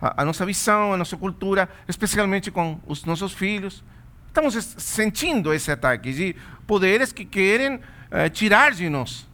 [0.00, 3.84] a, nossa visão, a nossa cultura, especialmente com os nossos filhos.
[4.26, 6.36] Estamos sentindo esse ataque de
[6.66, 9.28] poderes que querem uh, tirar de nós,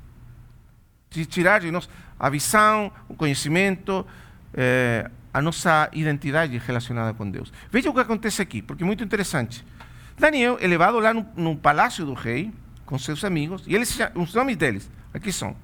[1.11, 1.89] de tirar de nós
[2.19, 7.53] a visão, o conhecimento, uh, a nossa identidade relacionada com Deus.
[7.71, 9.64] Veja o que acontece aqui, porque é muito interessante.
[10.19, 12.51] Daniel é levado lá no, no palácio do rei,
[12.87, 15.55] com seus amigos, e eles, os nomes deles, aqui são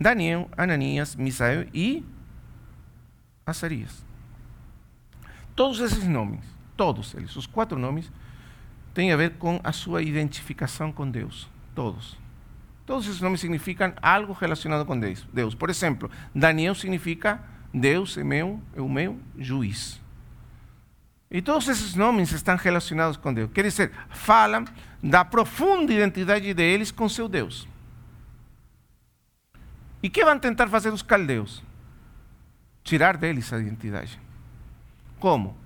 [0.00, 2.04] Daniel, Ananias, Misael e
[5.54, 6.44] Todos esses nomes,
[6.76, 8.10] todos eles, os quatro nomes,
[8.94, 11.48] têm a ver com a sua identificação com Deus.
[11.74, 12.16] Todos.
[12.86, 14.98] Todos esses nomes significam algo relacionado com.
[14.98, 15.54] Deus.
[15.54, 17.40] Por exemplo, Daniel significa
[17.72, 20.00] Deus é meu, é o meu juiz.
[21.30, 23.50] E todos esses nomes estão relacionados com Deus.
[23.52, 24.64] Quer dizer, falam
[25.02, 27.68] da profunda identidade deles com seu Deus.
[30.02, 31.62] E que vão tentar fazer os caldeus?
[32.88, 34.18] Tirar deles a identidade.
[35.20, 35.56] Como?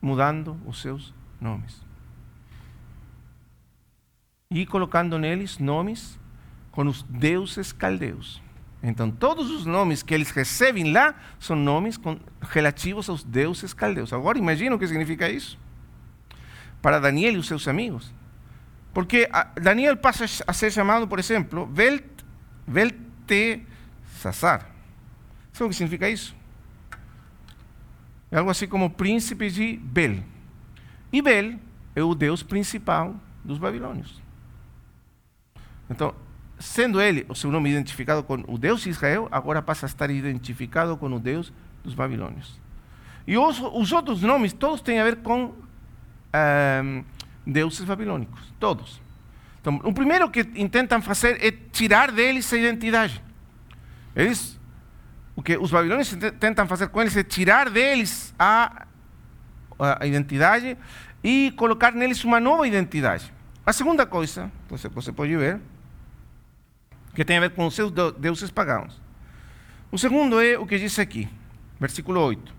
[0.00, 1.80] Mudando os seus nomes.
[4.50, 6.20] E colocando neles nomes
[6.70, 8.42] com os deuses caldeus.
[8.82, 14.12] Então, todos os nomes que eles recebem lá são nomes com, relativos aos deuses caldeus.
[14.12, 15.58] Agora, imagina o que significa isso
[16.82, 18.12] para Daniel e os seus amigos.
[18.92, 22.04] Porque Daniel passa a ser chamado, por exemplo, Belt.
[24.18, 24.64] Sabe
[25.60, 26.41] o que significa isso?
[28.32, 30.20] É algo assim como príncipe de Bel.
[31.12, 31.58] E Bel
[31.94, 33.14] é o deus principal
[33.44, 34.22] dos babilônios.
[35.90, 36.14] Então,
[36.58, 40.10] sendo ele o seu nome identificado com o Deus de Israel, agora passa a estar
[40.10, 41.52] identificado com o Deus
[41.84, 42.58] dos babilônios.
[43.26, 45.54] E os, os outros nomes, todos têm a ver com
[46.32, 47.04] ehm,
[47.46, 48.52] deuses babilônicos.
[48.58, 48.98] Todos.
[49.60, 53.22] Então, o primeiro que intentam fazer é tirar deles a identidade.
[54.16, 54.58] Eles
[55.34, 58.86] o que os babilônios tentam fazer com eles é tirar deles a,
[59.78, 60.76] a identidade
[61.24, 63.32] e colocar neles uma nova identidade.
[63.64, 65.60] A segunda coisa, você, você pode ver,
[67.14, 69.00] que tem a ver com os seus deuses pagãos.
[69.90, 71.28] O segundo é o que diz aqui,
[71.78, 72.54] versículo 8.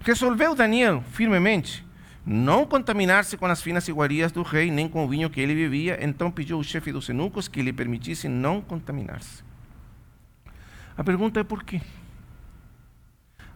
[0.00, 1.86] Resolveu Daniel firmemente
[2.24, 5.98] não contaminar-se com as finas iguarias do rei, nem com o vinho que ele bebia,
[6.04, 9.42] então pediu ao chefe dos eunucos que lhe permitisse não contaminar-se.
[10.96, 11.80] A pergunta é por quê?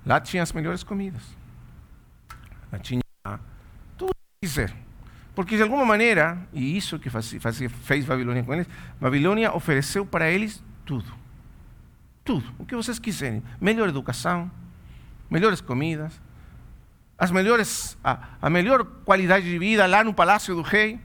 [0.05, 1.22] Lá tinha as melhores comidas.
[2.72, 3.03] Lá tinha
[3.96, 4.74] tudo que quiser.
[5.34, 8.66] Porque de alguma maneira, e isso que faz, faz, fez Babilônia com eles,
[9.00, 11.11] Babilônia ofereceu para eles tudo.
[12.24, 13.42] Tudo, o que vocês quiserem.
[13.61, 14.50] Melhor educação,
[15.30, 16.20] melhores comidas,
[17.16, 21.00] as melhores, a, a melhor qualidade de vida lá no palácio do rei.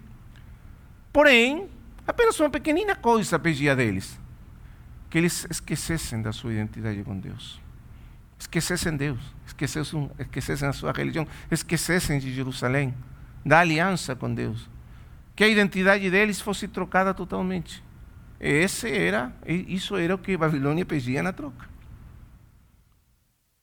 [1.13, 1.69] Porém,
[2.05, 4.19] apenas uma pequenina coisa pedia deles:
[5.09, 7.66] que eles esquecessem da sua identidade com Deus
[8.39, 12.93] esquecessem Deus, esquecessem, esquecessem a sua religião, esquecessem de Jerusalém,
[13.45, 14.69] da aliança com Deus,
[15.35, 17.83] que a identidade deles fosse trocada totalmente.
[18.39, 21.67] Esse era, isso era o que Babilônia pedia na troca.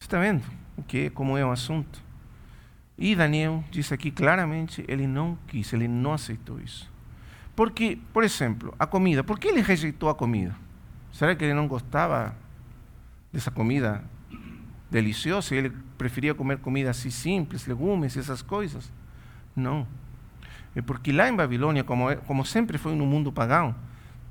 [0.00, 0.44] Está vendo
[0.76, 2.02] o que, como é o assunto?
[2.96, 6.92] E Daniel diz aqui claramente, ele não quis, ele não aceitou isso.
[7.54, 10.54] Porque, por exemplo, a comida, por que ele rejeitou a comida?
[11.12, 12.36] Será que ele não gostava
[13.32, 14.04] dessa comida
[14.94, 18.92] delicioso e ele preferia comer comida assim simples, legumes, essas coisas.
[19.54, 19.86] Não.
[20.74, 23.74] É porque lá em Babilônia, como, é, como sempre foi no mundo pagão,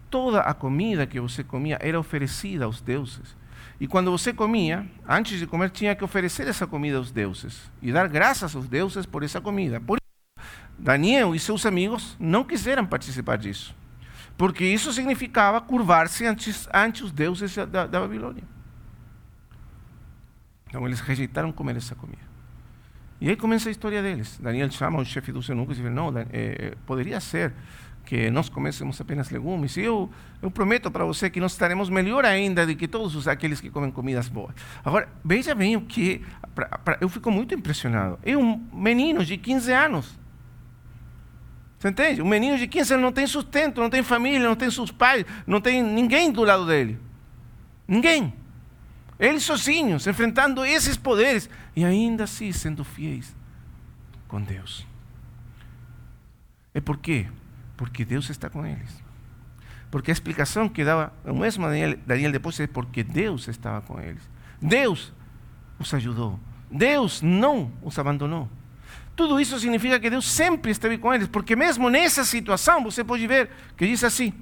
[0.09, 3.35] toda a comida que você comia era oferecida aos deuses.
[3.77, 7.91] E quando você comia, antes de comer, tinha que oferecer essa comida aos deuses e
[7.91, 9.81] dar graças aos deuses por essa comida.
[9.81, 10.47] Por isso,
[10.79, 13.75] Daniel e seus amigos não quiseram participar disso.
[14.37, 18.52] porque isso significava curvar-se ante, ante os deuses da, da Babilônia.
[20.73, 22.23] Então eles rejeitaram comer essa comida.
[23.21, 24.39] E aí começa a história deles.
[24.41, 27.53] Daniel chama o chefe dos eunucos e diz: Não, eh, poderia ser
[28.03, 29.77] que nós comêssemos apenas legumes.
[29.77, 30.09] E eu,
[30.41, 33.91] eu prometo para você que nós estaremos melhor ainda do que todos aqueles que comem
[33.91, 34.55] comidas boas.
[34.83, 36.25] Agora, veja bem o que.
[36.55, 38.17] Pra, pra, eu fico muito impressionado.
[38.23, 40.19] É um menino de 15 anos.
[41.77, 42.19] Você entende?
[42.19, 45.23] Um menino de 15 anos não tem sustento, não tem família, não tem seus pais,
[45.45, 46.97] não tem ninguém do lado dele.
[47.87, 48.41] Ninguém.
[49.23, 53.33] Eles sozinhos, enfrentando esses poderes e ainda assim sendo fiéis
[54.27, 54.85] com Deus.
[56.73, 57.27] É por quê?
[57.77, 59.01] Porque Deus está com eles.
[59.89, 63.97] Porque a explicação que dava o mesmo Daniel, Daniel depois é porque Deus estava com
[63.97, 64.21] eles.
[64.61, 65.13] Deus
[65.79, 66.37] os ajudou.
[66.69, 68.49] Deus não os abandonou.
[69.15, 73.25] Tudo isso significa que Deus sempre esteve com eles, porque mesmo nessa situação você pode
[73.25, 74.33] ver que diz assim: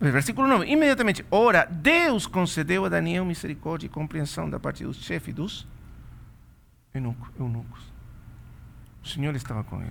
[0.00, 5.34] Versículo 9: Imediatamente, ora, Deus concedeu a Daniel misericórdia e compreensão da parte dos chefes
[5.34, 5.66] dos
[6.94, 7.92] eunucos.
[9.02, 9.90] O Senhor estava com ele.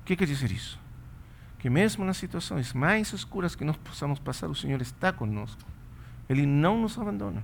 [0.00, 0.78] O que quer dizer isso?
[1.58, 5.62] Que mesmo nas situações mais escuras que nós possamos passar, o Senhor está conosco.
[6.28, 7.42] Ele não nos abandona.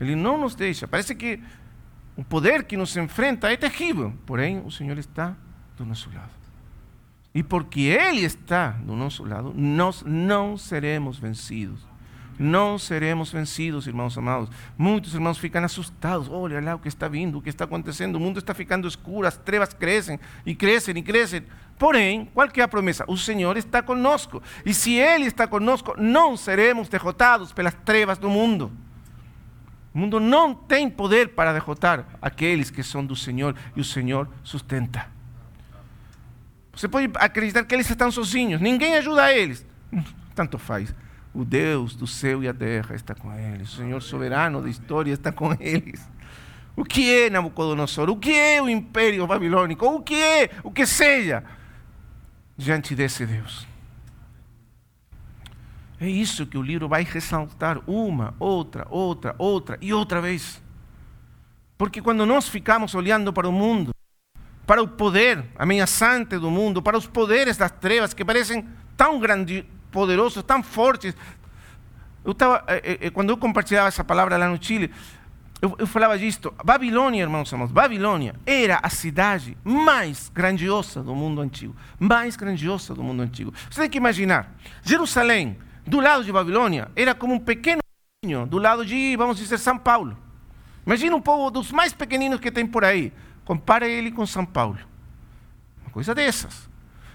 [0.00, 0.88] Ele não nos deixa.
[0.88, 1.42] Parece que
[2.16, 5.34] o poder que nos enfrenta é terrível, porém o Senhor está
[5.76, 6.41] do nosso lado.
[7.34, 11.92] E porque Ele está do nosso lado, nós não seremos vencidos.
[12.38, 14.50] Não seremos vencidos, irmãos amados.
[14.76, 16.28] Muitos irmãos ficam assustados.
[16.28, 18.16] Olha lá o que está vindo, o que está acontecendo.
[18.16, 21.44] O mundo está ficando escuro, as trevas crescem e crescem e crescem.
[21.78, 24.42] Porém, qual é a está conosco.
[24.64, 28.72] E se Ele está conosco, não seremos derrotados pelas trevas do mundo.
[29.94, 34.26] O mundo não tem poder para derrotar aqueles que são do Senhor e o Senhor
[34.42, 35.11] sustenta.
[36.74, 39.64] Você pode acreditar que eles estão sozinhos, ninguém ajuda eles.
[40.34, 40.94] Tanto faz.
[41.34, 43.72] O Deus do céu e a terra está com eles.
[43.72, 46.06] O Senhor soberano da história está com eles.
[46.74, 48.08] O que é Nabucodonosor?
[48.08, 49.86] O que é o império babilônico?
[49.86, 51.44] O que é o que seja
[52.56, 53.66] diante desse Deus?
[56.00, 60.60] É isso que o livro vai ressaltar uma, outra, outra, outra e outra vez.
[61.78, 63.92] Porque quando nós ficamos olhando para o mundo,
[64.66, 69.64] para o poder ameaçante do mundo, para os poderes das trevas que parecem tão grandes,
[69.90, 71.14] poderosos, tão fortes.
[72.24, 74.90] Eu tava, eh, eh, quando eu compartilhava essa palavra lá no Chile,
[75.60, 76.52] eu, eu falava disto.
[76.64, 81.74] Babilônia, irmãos amados, Babilônia era a cidade mais grandiosa do mundo antigo.
[81.98, 83.52] Mais grandiosa do mundo antigo.
[83.70, 85.56] Você tem que imaginar, Jerusalém,
[85.86, 87.80] do lado de Babilônia, era como um pequeno
[88.48, 90.16] do lado de, vamos dizer, São Paulo.
[90.86, 93.12] Imagina um povo dos mais pequeninos que tem por aí.
[93.44, 94.78] Compara ele com São Paulo.
[95.82, 96.68] Uma coisa dessas.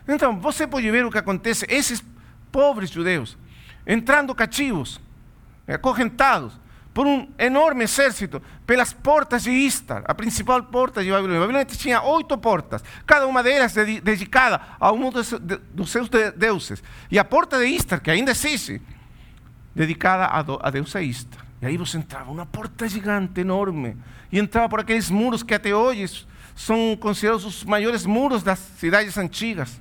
[0.07, 1.65] Então, você pode ver o que acontece.
[1.69, 2.03] Esses
[2.51, 3.37] pobres judeus
[3.85, 4.99] entrando cativos,
[5.67, 6.59] acorrentados
[6.93, 11.39] por um enorme exército pelas portas de Istar, a principal porta de Babilônia.
[11.39, 13.73] Babilônia tinha oito portas, cada uma delas
[14.03, 16.83] dedicada a um dos seus deuses.
[17.09, 18.81] E a porta de Istar, que ainda existe,
[19.75, 21.45] dedicada a, deusa Istar.
[21.61, 23.95] E aí você entrava, uma porta gigante, enorme,
[24.31, 26.25] e entrava por aqueles muros que até hoje
[26.55, 29.79] são considerados os maiores muros das cidades antigas.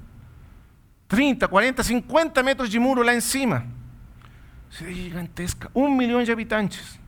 [1.09, 3.67] 30, 40, 50 metros de muro lá em cima.
[4.71, 7.01] Cidade gigantesca, um milhão de habitantes.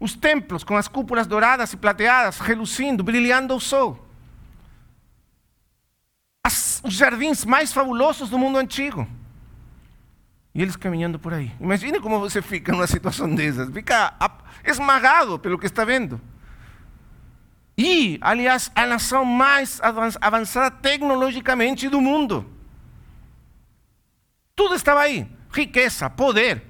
[0.00, 4.06] Os templos com as cúpulas douradas e plateadas, reluzindo, brilhando ao sol.
[6.44, 9.06] As, os jardins mais fabulosos do mundo antigo.
[10.54, 11.52] E eles caminhando por aí.
[11.60, 13.70] Imagine como você fica numa situação dessas.
[13.70, 14.14] Fica
[14.64, 16.20] esmagado pelo que está vendo.
[17.78, 19.80] E, aliás, a nação mais
[20.20, 22.44] avançada tecnologicamente do mundo.
[24.56, 26.60] Tudo estava aí: riqueza, poder,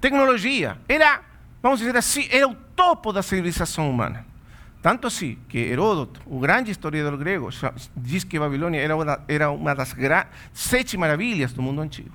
[0.00, 0.78] tecnologia.
[0.88, 1.20] Era,
[1.60, 4.24] vamos dizer assim, era o topo da civilização humana.
[4.80, 7.48] Tanto assim que Heródoto, o grande historiador grego,
[7.96, 9.96] diz que Babilônia era uma, era uma das
[10.52, 12.14] sete maravilhas do mundo antigo.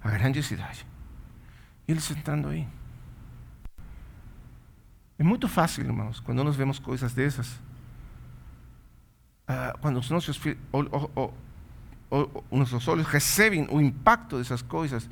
[0.00, 0.86] A grande cidade.
[1.88, 2.68] E eles entrando aí.
[5.20, 7.46] É muito fácil, irmãos, quando nós vemos coisas dessas,
[9.46, 10.40] uh, quando os nossos,
[12.50, 15.10] nossos olhos recebem o impacto dessas coisas,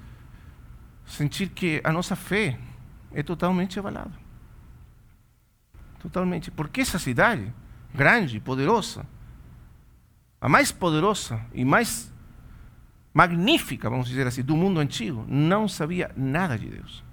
[1.04, 2.58] sentir que a nossa fé
[3.12, 4.14] é totalmente abalada.
[5.98, 6.50] Totalmente.
[6.50, 7.52] Porque essa cidade,
[7.94, 9.04] grande, poderosa,
[10.40, 12.10] a mais poderosa e mais
[13.12, 17.04] magnífica, vamos dizer assim, do mundo antigo, não sabia nada de Deus.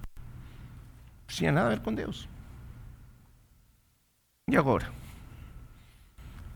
[1.27, 2.33] Não tinha nada a ver com Deus.
[4.47, 4.91] E agora?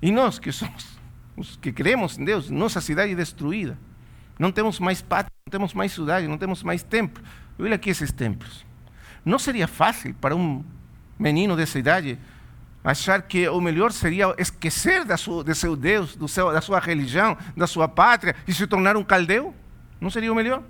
[0.02, 1.00] E nós que somos
[1.36, 3.78] os que cremos em Deus, nossa cidade destruída,
[4.38, 7.24] não temos mais pátria não temos mais cidade, não temos mais templo.
[7.58, 8.64] Olha aqui esses templos.
[9.26, 10.64] Não seria fácil para um
[11.18, 12.20] menino dessa idade
[12.84, 16.80] achar que o melhor seria esquecer da sua, de seu Deus, do seu, da sua
[16.80, 19.56] religião, da sua pátria e se tornar um caldeu?
[20.00, 20.62] Não seria o melhor?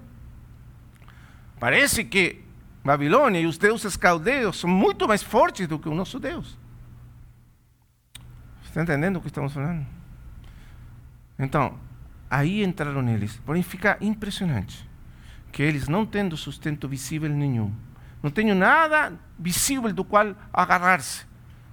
[1.60, 2.42] Parece que
[2.84, 6.58] Babilônia e os deuses caldeus são muito mais fortes do que o nosso Deus.
[8.70, 9.84] Está entendendo o que estamos falando?
[11.40, 11.76] Então,
[12.30, 13.38] aí entraram eles.
[13.38, 14.88] Porém, fica impressionante
[15.52, 17.74] que eles, não tendo sustento visível nenhum,
[18.22, 21.26] não tendo nada visível do qual agarrar-se,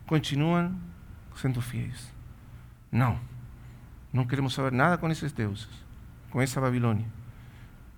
[0.07, 0.75] continuam
[1.35, 2.11] sendo fiéis.
[2.91, 3.21] Não,
[4.11, 5.69] não queremos saber nada com esses deuses,
[6.31, 7.07] com essa Babilônia.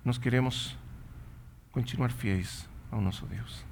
[0.05, 0.77] Nós queremos
[1.71, 3.68] continuar fiéis ao nosso Deus.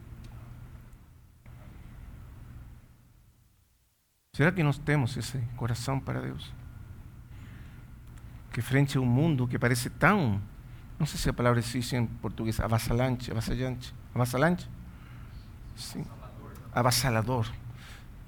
[4.37, 6.53] Será que nós temos esse coração para Deus?
[8.53, 10.43] Que frente a um mundo que parece tão,
[10.99, 14.69] não sei se a palavra existe em português, avassalante, avassalante, avassalante?
[15.75, 16.05] Sim.
[16.71, 17.51] Avassalador.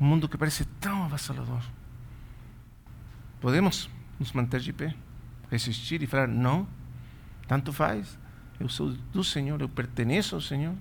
[0.01, 1.61] Um mundo que parece tão avassalador.
[3.39, 4.95] Podemos nos manter de pé,
[5.51, 6.67] resistir e falar: não,
[7.47, 8.19] tanto faz,
[8.59, 10.75] eu sou do Senhor, eu pertenço ao Senhor.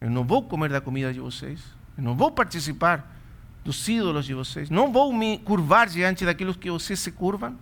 [0.00, 1.64] Eu não vou comer da comida de vocês,
[1.98, 3.11] eu não vou participar
[3.64, 7.56] dos ídolos de vocês, não vou me curvar diante daquilo que vocês se curvam,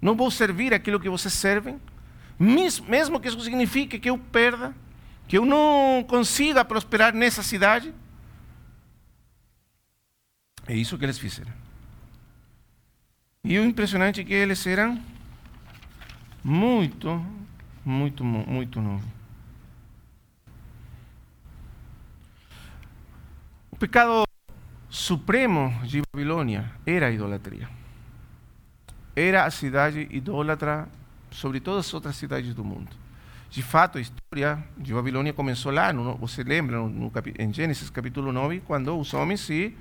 [0.00, 1.80] não vou servir aquilo que vocês servem,
[2.38, 4.74] mesmo que isso signifique que eu perda,
[5.28, 7.92] que eu não consiga prosperar nessa cidade.
[10.66, 11.52] É isso que eles fizeram.
[13.44, 15.00] E o impressionante é que eles eram
[16.42, 17.24] muito,
[17.84, 19.06] muito, muito novos.
[23.70, 24.25] O pecado
[24.88, 27.68] supremo de Babilônia era a idolatria.
[29.14, 30.88] Era a cidade idólatra
[31.30, 32.90] sobre todas as outras cidades do mundo.
[33.50, 37.88] De fato, a história de Babilônia começou lá, no, você lembra, no, no, em Gênesis
[37.88, 39.74] capítulo 9, quando os homens se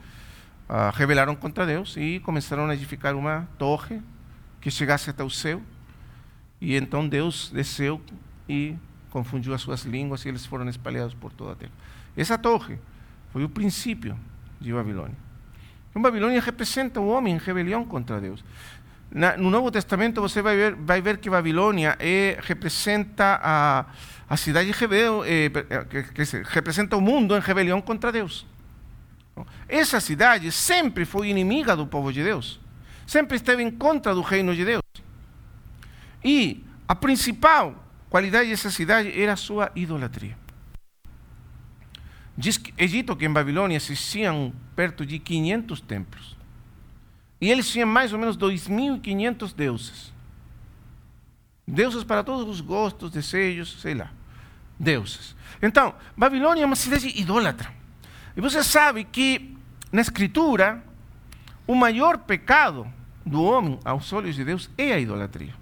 [0.69, 4.01] uh, rebelaram contra Deus e começaram a edificar uma torre
[4.61, 5.61] que chegasse até o céu.
[6.61, 8.01] E então Deus desceu
[8.47, 8.75] e
[9.09, 11.71] confundiu as suas línguas e eles foram espalhados por toda a terra.
[12.15, 12.79] Essa torre
[13.31, 14.17] foi o princípio
[14.59, 15.15] de Babilônia.
[15.89, 18.43] Então, Babilônia representa o homem em rebelião contra Deus.
[19.09, 23.85] Na, no Novo Testamento você vai ver, vai ver que Babilônia é, representa a,
[24.29, 24.85] a cidade de
[25.25, 25.49] é,
[25.85, 28.45] que, que representa o mundo em rebelião contra Deus.
[29.67, 32.59] Essa cidade sempre foi inimiga do povo de Deus,
[33.05, 34.83] sempre esteve em contra do reino de Deus.
[36.23, 40.37] E a principal qualidade dessa cidade era a sua idolatria.
[42.37, 46.35] Diz que Egito que em Babilônia existiam perto de 500 templos.
[47.39, 50.13] E eles tinham mais ou menos 2.500 deuses.
[51.67, 54.11] Deuses para todos os gostos, desejos, sei lá.
[54.79, 55.35] Deuses.
[55.61, 57.71] Então, Babilônia é uma cidade idólatra.
[58.35, 59.55] E você sabe que
[59.91, 60.83] na Escritura,
[61.65, 62.91] o maior pecado
[63.25, 65.53] do homem aos olhos de Deus é a idolatria.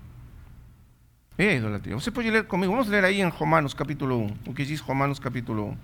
[1.38, 1.96] É a idolatria.
[1.96, 5.20] Você pode ler comigo, vamos ler aí em Romanos capítulo 1, o que diz Romanos
[5.20, 5.78] capítulo 1.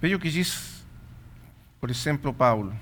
[0.00, 0.84] Veja o que diz,
[1.80, 2.74] por exemplo, Paulo.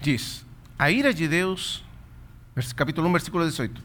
[0.00, 0.44] Diz:
[0.78, 1.84] a ira de Deus,
[2.74, 3.82] capítulo 1, versículo 18.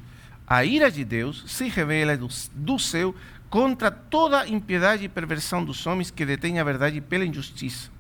[0.48, 3.14] A ira de Deus se revela do, do céu
[3.50, 7.99] contra toda impiedade e perversão dos homens que detêm a verdade pela injustiça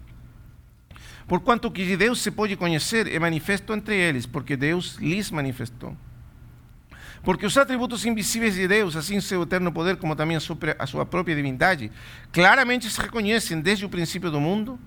[1.29, 5.95] Porquanto que de Deus se pode conhecer é manifesto entre eles, porque Deus lhes manifestou.
[7.21, 10.87] Porque os atributos invisíveis de Deus, assim seu eterno poder, como também a sua, a
[10.87, 11.91] sua própria divindade,
[12.31, 14.79] claramente se reconhecem desde o princípio do mundo,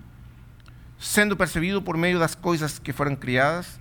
[0.99, 3.79] sendo percebido por meio das coisas que foram criadas.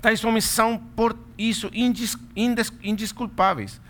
[0.00, 3.80] Tais homens são, por isso, indis, indes, indisculpáveis,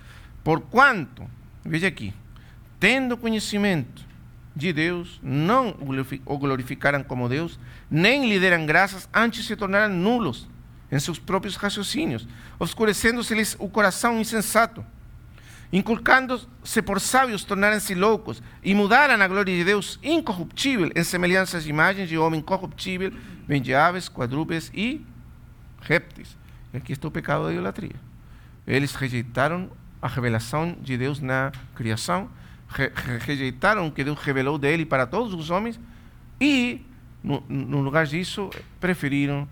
[0.42, 1.28] porquanto,
[1.62, 2.14] veja aqui,
[2.78, 4.08] tendo conhecimento
[4.60, 5.74] de Deus, não
[6.26, 7.58] o glorificaram como Deus,
[7.90, 10.48] nem lhe deram graças, antes se tornaram nulos
[10.92, 14.84] em seus próprios raciocínios, obscurecendo-se-lhes o coração insensato,
[15.72, 21.70] inculcando-se por sábios, tornaram-se loucos e mudaram a glória de Deus incorruptível em semelhanças de
[21.70, 23.12] imagens de homem corruptível,
[23.46, 25.04] bem de aves, quadrúpedes e
[25.80, 26.36] répteis.
[26.74, 27.96] E aqui está o pecado da idolatria.
[28.66, 29.70] Eles rejeitaram
[30.02, 32.28] a revelação de Deus na criação
[32.70, 35.78] re rejeitaram que Deus revelou dele para todos os homens
[36.40, 36.80] e,
[37.22, 39.46] no, no lugar disso, preferiram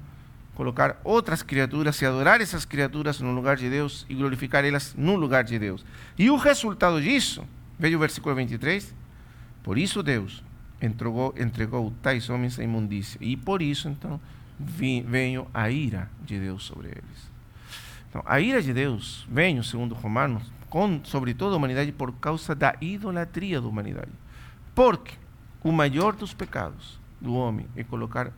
[0.54, 5.14] colocar outras criaturas e adorar essas criaturas no lugar de Deus e glorificar elas no
[5.14, 5.84] lugar de Deus.
[6.18, 7.46] E o resultado disso,
[7.78, 8.94] veja o versículo 23,
[9.62, 10.42] por isso Deus
[10.80, 13.18] entregou, entregou tais homens à imundícia.
[13.20, 14.20] E por isso, então,
[14.58, 17.30] veio a ira de Deus sobre eles.
[18.08, 22.54] Então, a ira de Deus veio, segundo Romanos, com, sobre toda a humanidade por causa
[22.54, 24.12] da idolatria da humanidade.
[24.74, 25.14] Porque
[25.62, 28.32] o maior dos pecados do homem é colocar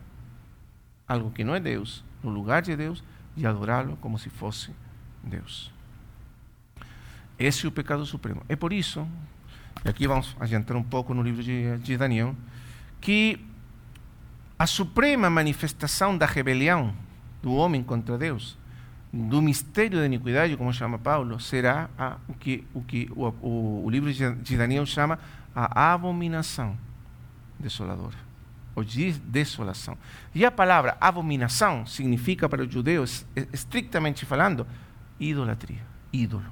[1.07, 3.03] algo que não é Deus no lugar de Deus
[3.35, 4.71] e adorá-lo como se fosse
[5.23, 5.71] Deus.
[7.37, 8.43] Esse é o pecado supremo.
[8.47, 9.07] É por isso,
[9.83, 12.35] e aqui vamos adiantar um pouco no livro de, de Daniel,
[12.99, 13.43] que
[14.57, 16.93] a suprema manifestação da rebelião
[17.41, 18.57] do homem contra Deus,
[19.13, 23.85] do mistério da iniquidade, como chama Paulo, será a, o que, o, que o, o,
[23.85, 25.19] o livro de Daniel chama
[25.53, 26.77] a abominação
[27.59, 28.15] desoladora,
[28.73, 29.97] ou de desolação.
[30.33, 34.65] E a palavra abominação significa para os judeus, estritamente falando,
[35.19, 35.81] idolatria,
[36.11, 36.45] ídolo.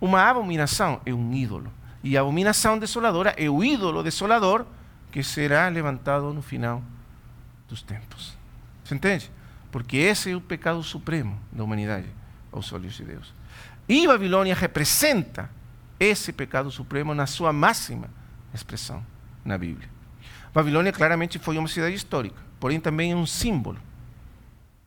[0.00, 1.72] Uma abominação é um ídolo.
[2.02, 4.66] E a abominação desoladora é o ídolo desolador
[5.10, 6.82] que será levantado no final
[7.68, 8.36] dos tempos.
[8.82, 9.30] Você entende?
[9.74, 12.06] Porque esse é o pecado supremo da humanidade
[12.52, 13.34] aos olhos de Deus.
[13.88, 15.50] E Babilônia representa
[15.98, 18.08] esse pecado supremo na sua máxima
[18.54, 19.04] expressão
[19.44, 19.88] na Bíblia.
[20.54, 23.78] Babilônia claramente foi uma cidade histórica, porém também é um símbolo.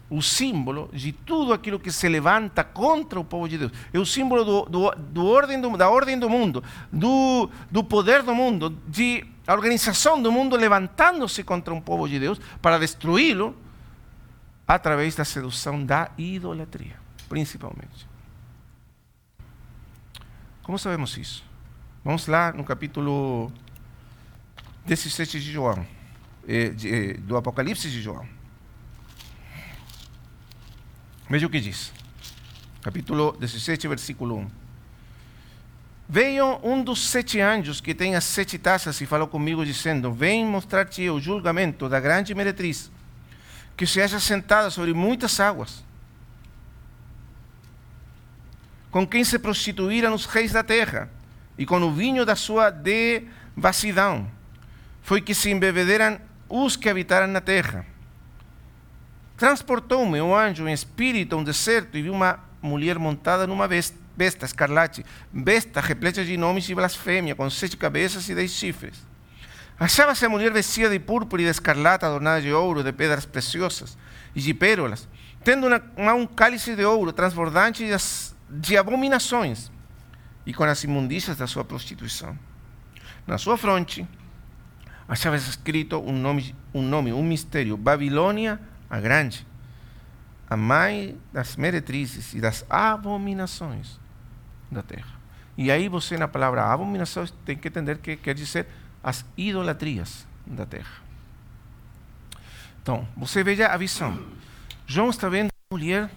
[0.10, 3.74] O símbolo de tudo aquilo que se levanta contra o povo de Deus.
[3.92, 6.64] É o símbolo do, do, do ordem do, da ordem do mundo,
[6.94, 12.18] do, do poder do mundo, de a organização do mundo levantando-se contra um povo de
[12.18, 13.67] Deus para destruí-lo
[14.68, 16.96] através da sedução da idolatria,
[17.30, 18.08] principalmente.
[20.62, 21.46] Como sabemos isso?
[22.04, 23.52] Vamos lá no capítulo
[24.86, 25.86] 17 de João,
[26.48, 28.28] eh, eh, do Apocalipse de João.
[31.30, 31.94] Veja o que diz.
[32.82, 34.48] Capítulo 17, versículo 1.
[36.10, 40.46] Veio um dos sete anjos que tem as sete taças e falou comigo, dizendo: Vem
[40.46, 42.90] mostrar-te o julgamento da grande meretriz,
[43.78, 45.86] que se acha sentada sobre muitas águas,
[48.90, 51.10] com quem se prostituíram os reis da terra,
[51.58, 54.30] e com o vinho da sua devassidão
[55.04, 56.20] foi que se embebederam
[56.50, 57.86] os que habitaram na terra.
[59.38, 63.98] Transportou-me o anjo em espírito a um deserto e vi uma mulher montada numa besta,
[64.16, 69.07] besta escarlate, besta repleta de nomes e blasfêmia, com sete cabeças e dez chifres.
[69.80, 73.98] Achava-se a mulher vestida de púrpura e de escarlata, adornada de ouro, de pedras preciosas
[74.36, 75.08] e de pérolas,
[75.44, 77.96] tendo na um cálice de ouro transbordante de,
[78.50, 79.72] de abominações
[80.46, 82.38] e com as imundícias da sua prostituição.
[83.28, 84.08] Na sua fronte
[85.08, 88.60] achava escrito um nome, um nome, um mistério, Babilônia
[88.90, 89.46] a Grande,
[90.50, 94.00] a mãe das meretrizes e das abominações
[94.72, 95.18] da terra.
[95.58, 98.68] E aí você, na palavra abominação, tem que entender que quer dizer
[99.08, 101.02] as idolatrias da terra.
[102.84, 104.20] Então, você veja a visão.
[104.86, 106.12] João está vendo uma mulher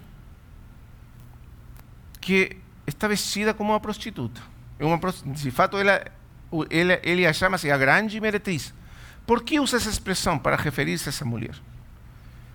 [2.20, 4.40] que está vestida como uma prostituta.
[4.76, 6.04] É uma, de fato, ela,
[6.68, 8.74] ela, ele a chama-se a grande meretriz.
[9.24, 11.54] Por que usa essa expressão para referir-se a essa mulher?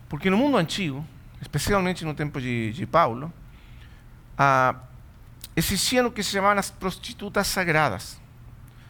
[0.09, 1.07] Porque no mundo antigo,
[1.41, 3.31] especialmente no tempo de, de Paulo,
[4.37, 4.75] ah,
[5.55, 8.24] existiam o que se chamavam as prostitutas sagradas.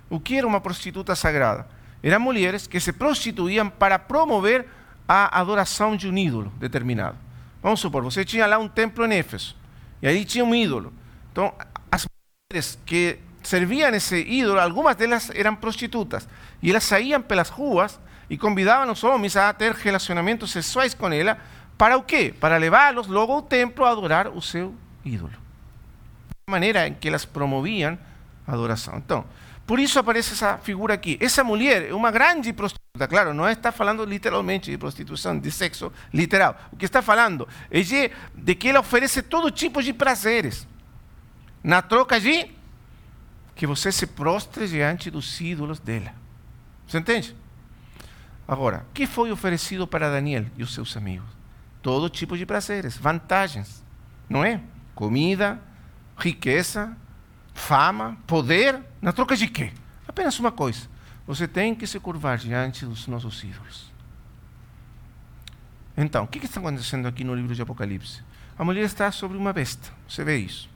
[0.10, 1.68] O que era uma prostituta sagrada?
[2.01, 4.66] Eram mulheres que se prostituíam para promover
[5.08, 7.18] a adoração de um ídolo determinado.
[7.62, 9.56] Vamos supor, você tinha lá um templo em Éfeso,
[10.01, 10.93] e aí tinha um ídolo.
[11.32, 11.53] Então,
[11.91, 12.06] as
[12.51, 16.28] mulheres que serviam esse ídolo, algumas delas eram prostitutas.
[16.62, 17.99] E elas saíam pelas ruas
[18.30, 21.38] e convidavam os homens a ter relacionamentos sexuais com ela.
[21.78, 22.34] Para o quê?
[22.39, 25.34] Para levá-los logo ao templo a adorar o seu ídolo.
[26.47, 27.97] A maneira em que elas promoviam
[28.47, 28.97] a adoração.
[28.97, 29.26] Então,
[29.66, 31.18] por isso aparece essa figura aqui.
[31.20, 33.07] Essa mulher é uma grande prostituta.
[33.07, 36.55] Claro, não está falando literalmente de prostituição, de sexo literal.
[36.72, 40.68] O que está falando é de, que ela oferece todo tipo de prazeres.
[41.63, 42.51] Na troca de
[43.55, 46.13] que você se prostre diante dos ídolos dela.
[46.88, 47.36] Você entende?
[48.47, 51.28] Agora, o que foi oferecido para Daniel e os seus amigos?
[51.82, 53.84] Todo tipo de prazeres, vantagens,
[54.30, 54.61] não é?
[54.93, 55.59] Comida,
[56.18, 56.95] riqueza,
[57.56, 59.72] fama, poder, na troca de quê?
[60.08, 60.88] Apenas uma coisa:
[61.26, 63.91] você tem que se curvar diante dos nossos ídolos.
[65.97, 68.22] Então, o que está acontecendo aqui no livro de Apocalipse?
[68.60, 70.70] A mulher está sobre uma besta, você vê isso.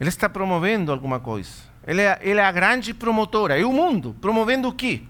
[0.00, 1.50] Ela está promovendo alguma coisa.
[1.82, 3.58] Ela é, ela é a grande promotora.
[3.58, 4.14] É o mundo.
[4.20, 5.02] Promovendo o quê?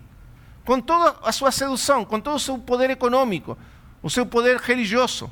[0.65, 3.57] Com toda a sua sedução, com todo o seu poder econômico,
[4.03, 5.31] o seu poder religioso.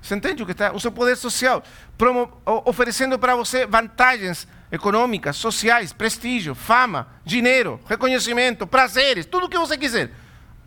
[0.00, 0.72] Você entende o que está?
[0.72, 1.62] O seu poder social,
[1.98, 2.32] promo,
[2.64, 9.76] oferecendo para você vantagens econômicas, sociais, prestígio, fama, dinheiro, reconhecimento, prazeres, tudo o que você
[9.76, 10.12] quiser.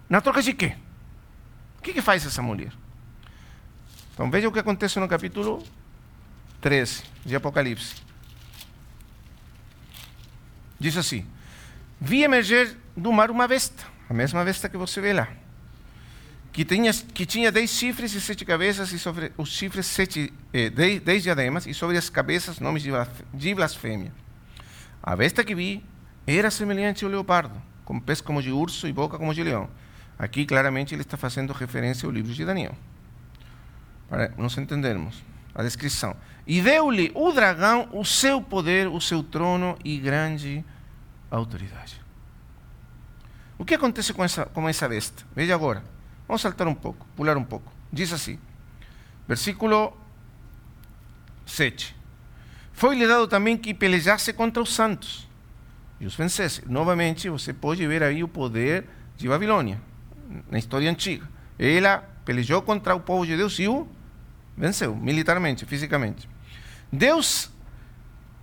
[0.09, 0.75] Na troca de quê?
[1.77, 2.71] O que, que faz essa mulher?
[4.13, 5.63] Então veja o que acontece no capítulo
[6.59, 7.95] 13 de Apocalipse.
[10.79, 11.25] Diz assim:
[11.99, 15.27] Vi emergir do mar uma besta, a mesma besta que você vê lá,
[16.51, 20.69] que tinha, que tinha dez chifres e sete cabeças, e sobre os chifres sete, eh,
[20.69, 22.83] dez, dez diademas, e sobre as cabeças nomes
[23.33, 24.11] de blasfêmia.
[25.01, 25.83] A besta que vi
[26.27, 29.69] era semelhante ao leopardo, com pés como de urso e boca como de leão.
[30.19, 32.75] Aqui, claramente, ele está fazendo referência ao livro de Daniel
[34.11, 35.23] para nos entendermos
[35.55, 36.17] a descrição.
[36.45, 40.65] E deu-lhe o dragão o seu poder, o seu trono e grande
[41.31, 42.01] autoridade.
[43.57, 45.23] O que acontece com essa, com essa besta?
[45.33, 45.81] Veja agora.
[46.31, 47.69] Vamos saltar um pouco, pular um pouco.
[47.91, 48.39] Diz assim,
[49.27, 49.91] versículo
[51.45, 51.93] 7.
[52.71, 55.27] Foi-lhe dado também que pelejasse contra os santos
[55.99, 56.63] e os vencesse.
[56.65, 59.81] Novamente, você pode ver aí o poder de Babilônia,
[60.49, 61.27] na história antiga.
[61.59, 63.85] Ela pelejou contra o povo de Deus e o
[64.55, 66.29] Venceu, militarmente, fisicamente.
[66.89, 67.51] Deus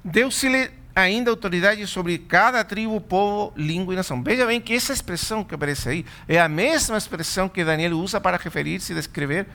[0.05, 4.23] deu-se-lhe ainda autoridade sobre cada tribo, povo, língua e nação.
[4.23, 8.21] Veja bem que essa expressão que aparece aí é a mesma expressão que Daniel usa
[8.21, 9.47] para referir-se e descrever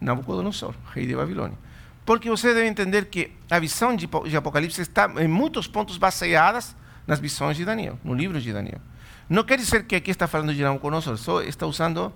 [0.00, 1.56] Nabucodonosor, rei de Babilônia.
[2.04, 6.76] Porque você deve entender que a visão de Apocalipse está em muitos pontos baseadas
[7.06, 8.80] nas visões de Daniel, no livro de Daniel.
[9.28, 12.12] Não quer dizer que aqui está falando de Nabucodonosor, só está usando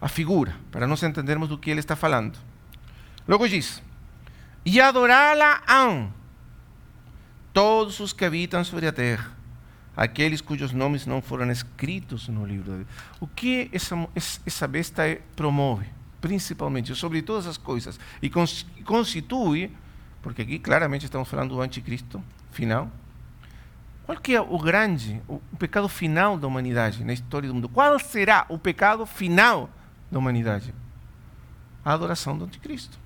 [0.00, 2.38] a figura, para nós entendermos do que ele está falando.
[3.28, 3.82] Logo diz:
[4.64, 6.12] E adorá-la-ão
[7.54, 9.30] todos os que habitam sobre a terra,
[9.96, 12.90] aqueles cujos nomes não foram escritos no livro da vida.
[13.20, 13.96] O que essa,
[14.44, 15.04] essa besta
[15.36, 15.86] promove,
[16.20, 18.28] principalmente, sobre todas as coisas, e
[18.84, 19.70] constitui,
[20.20, 22.90] porque aqui claramente estamos falando do anticristo final.
[24.04, 27.68] Qual que é o grande, o pecado final da humanidade na história do mundo?
[27.68, 29.70] Qual será o pecado final
[30.10, 30.74] da humanidade?
[31.84, 32.98] A adoração do anticristo.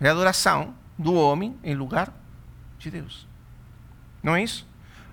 [0.00, 2.10] É a adoração do homem em lugar
[2.78, 3.27] de Deus.
[4.22, 4.66] Não é isso?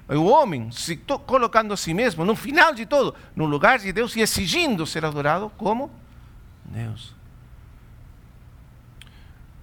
[0.07, 4.15] O homem se colocando a si mesmo, no final de tudo, no lugar de Deus
[4.15, 5.91] e exigindo ser adorado como
[6.63, 7.15] Deus.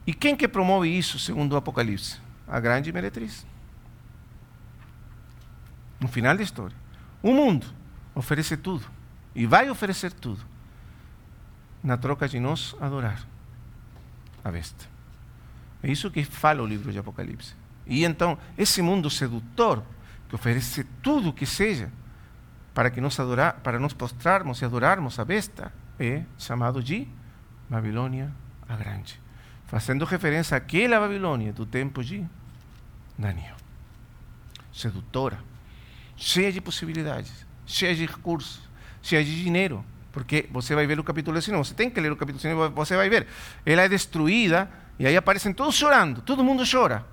[0.05, 2.21] E quem que promove isso, segundo o Apocalipse?
[2.49, 3.47] A grande meretriz.
[6.01, 6.77] No final da história.
[7.23, 7.67] O mundo
[8.13, 8.85] oferece tudo.
[9.35, 10.45] E vai oferecer tudo.
[11.83, 13.25] Na troca de nós adorar
[14.43, 14.87] a besta.
[15.83, 17.55] É isso que fala o livro de Apocalipse.
[17.87, 19.83] E então, esse mundo sedutor,
[20.29, 21.91] que oferece tudo o que seja,
[22.75, 27.07] para que nós adorar, para nós postrarmos e adorarmos a besta, é chamado de
[27.69, 28.33] Babilônia
[28.69, 29.21] a Grande,
[29.67, 32.25] fazendo referência àquela Babilônia do tempo de
[33.19, 33.57] Daniel.
[34.73, 35.39] Sedutora,
[36.17, 38.61] cheia de possibilidades, cheia de recursos,
[39.03, 42.17] cheia de dinheiro, porque você vai ver o capítulo 19, você tem que ler o
[42.17, 43.27] capítulo 19, você vai ver.
[43.67, 47.05] Ela é destruída e aí aparecem todos chorando, todo mundo chora.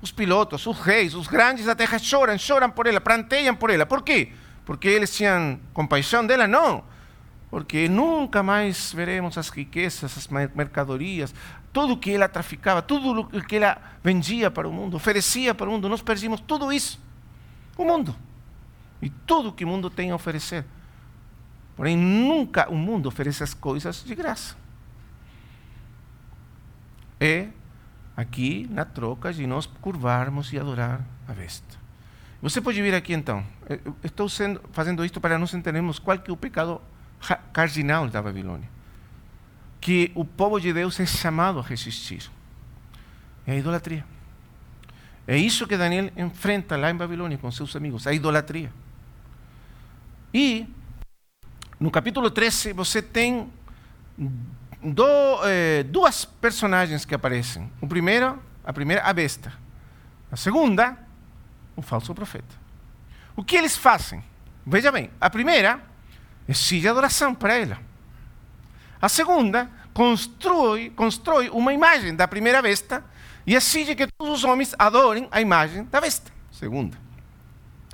[0.00, 3.86] Os pilotos, os reis, os grandes da terra choram, choram por ela, planteiam por ela.
[3.86, 4.32] Por quê?
[4.64, 6.46] Porque eles tinham compaixão dela?
[6.46, 6.84] Não.
[7.50, 11.34] Porque nunca mais veremos as riquezas, as mercadorias,
[11.72, 15.68] tudo o que ela traficava, tudo o que ela vendia para o mundo, oferecia para
[15.68, 15.88] o mundo.
[15.88, 17.00] Nós perdemos tudo isso.
[17.76, 18.14] O mundo.
[19.00, 20.64] E tudo o que o mundo tem a oferecer.
[21.76, 24.56] Porém, nunca o mundo oferece as coisas de graça
[27.20, 27.48] é
[28.16, 31.76] aqui na troca de nós curvarmos e adorar a besta.
[32.40, 33.44] Você pode vir aqui então.
[33.68, 36.80] Eu estou sendo, fazendo isto para nós entendermos qual que é o pecado
[37.52, 38.68] cardinal da Babilônia.
[39.80, 42.30] Que o povo de Deus é chamado a resistir.
[43.46, 44.04] É a idolatria.
[45.26, 48.72] É isso que Daniel enfrenta lá em Babilônia com seus amigos, a idolatria.
[50.32, 50.66] E
[51.80, 53.50] no capítulo 13 você tem
[54.92, 55.04] do,
[55.44, 57.70] eh, duas personagens que aparecem.
[57.80, 59.52] O primeiro, a primeira, a besta.
[60.30, 60.96] A segunda,
[61.74, 62.54] o falso profeta.
[63.34, 64.22] O que eles fazem?
[64.66, 65.80] Veja bem, a primeira
[66.48, 67.78] exige adoração para ela.
[69.00, 73.04] A segunda constrói, constrói uma imagem da primeira besta
[73.46, 76.32] e exige que todos os homens adorem a imagem da besta.
[76.50, 76.96] Segunda.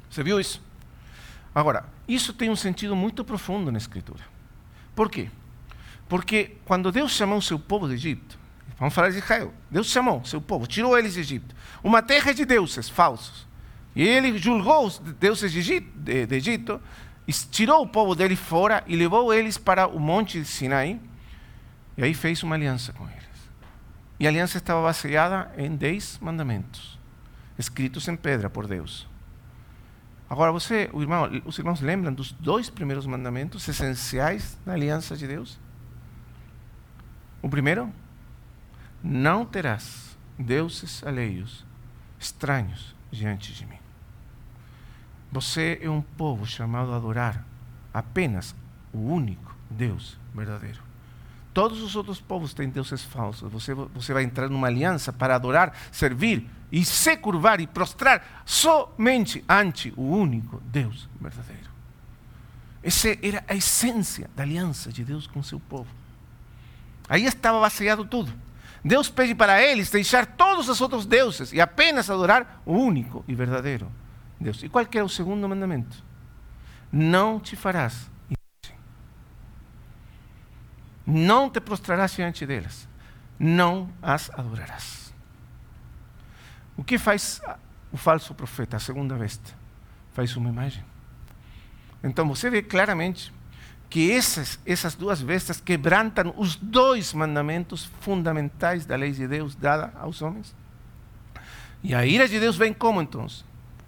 [0.09, 0.63] Você viu isso?
[1.55, 4.25] Agora, isso tem um sentido muito profundo na Escritura.
[4.95, 5.29] Por quê?
[6.13, 8.39] Porque quando Deus chamou seu povo do Egito,
[8.79, 12.45] vamos falar de Israel, Deus chamou seu povo, tirou eles do Egito, uma terra de
[12.45, 13.47] deuses falsos.
[13.97, 15.83] E ele julgou os deuses de
[16.37, 16.83] Egito,
[17.51, 21.01] tirou o povo dele fora e levou eles para o monte Sinai.
[21.97, 23.51] E aí fez uma aliança com eles.
[24.21, 26.99] E a aliança estava baseada em dez mandamentos,
[27.59, 29.09] escritos em pedra por Deus.
[30.29, 35.59] Agora, você, irmão, os irmãos lembram dos dois primeiros mandamentos essenciais da aliança de Deus?
[37.43, 37.93] O primeiro,
[39.03, 41.67] não terás deuses alheios,
[42.19, 43.79] estranhos diante de mim.
[45.33, 47.45] Você é um povo chamado a adorar
[47.93, 48.55] apenas
[48.93, 50.81] o único Deus verdadeiro.
[51.53, 53.51] Todos os outros povos têm deuses falsos.
[53.51, 59.45] Você, você vai entrar numa aliança para adorar, servir e se curvar e prostrar somente
[59.49, 61.71] ante o único Deus verdadeiro.
[62.83, 66.02] Essa era a essência da aliança de Deus com seu povo.
[67.09, 68.33] Aí estava baseado tudo.
[68.85, 73.35] Deus pede para eles deixar todos os outros deuses e apenas adorar o único e
[73.35, 73.91] verdadeiro
[74.41, 74.63] Deus.
[74.63, 76.05] E qual que é o segundo mandamento?
[76.91, 78.11] Não te farás
[81.07, 82.89] não te prostrarás diante delas,
[83.39, 85.13] não as adorarás.
[86.77, 87.41] O que faz
[87.91, 89.41] o falso profeta, a segunda vez?
[90.13, 90.85] Faz uma imagem.
[92.03, 93.33] Então você vê claramente
[93.93, 99.93] que essas, essas duas vestes quebrantam os dois mandamentos fundamentais da lei de Deus dada
[100.01, 100.55] aos homens.
[101.83, 103.27] E a ira de Deus vem como então?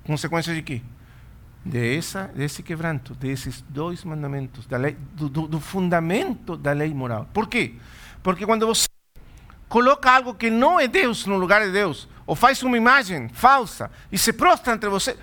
[0.04, 0.82] Consequência de quê?
[1.64, 6.92] de essa, desse quebranto, desses dois mandamentos, da lei, do, do, do, fundamento da lei
[6.92, 7.26] moral.
[7.32, 7.76] Por quê?
[8.22, 8.86] Porque quando você
[9.70, 13.90] coloca algo que não é Deus no lugar de Deus, ou faz uma imagem falsa
[14.12, 15.16] e se prostra entre você,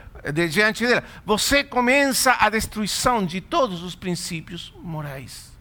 [0.50, 5.52] diante dela, você começa a destruição de todos os princípios morais.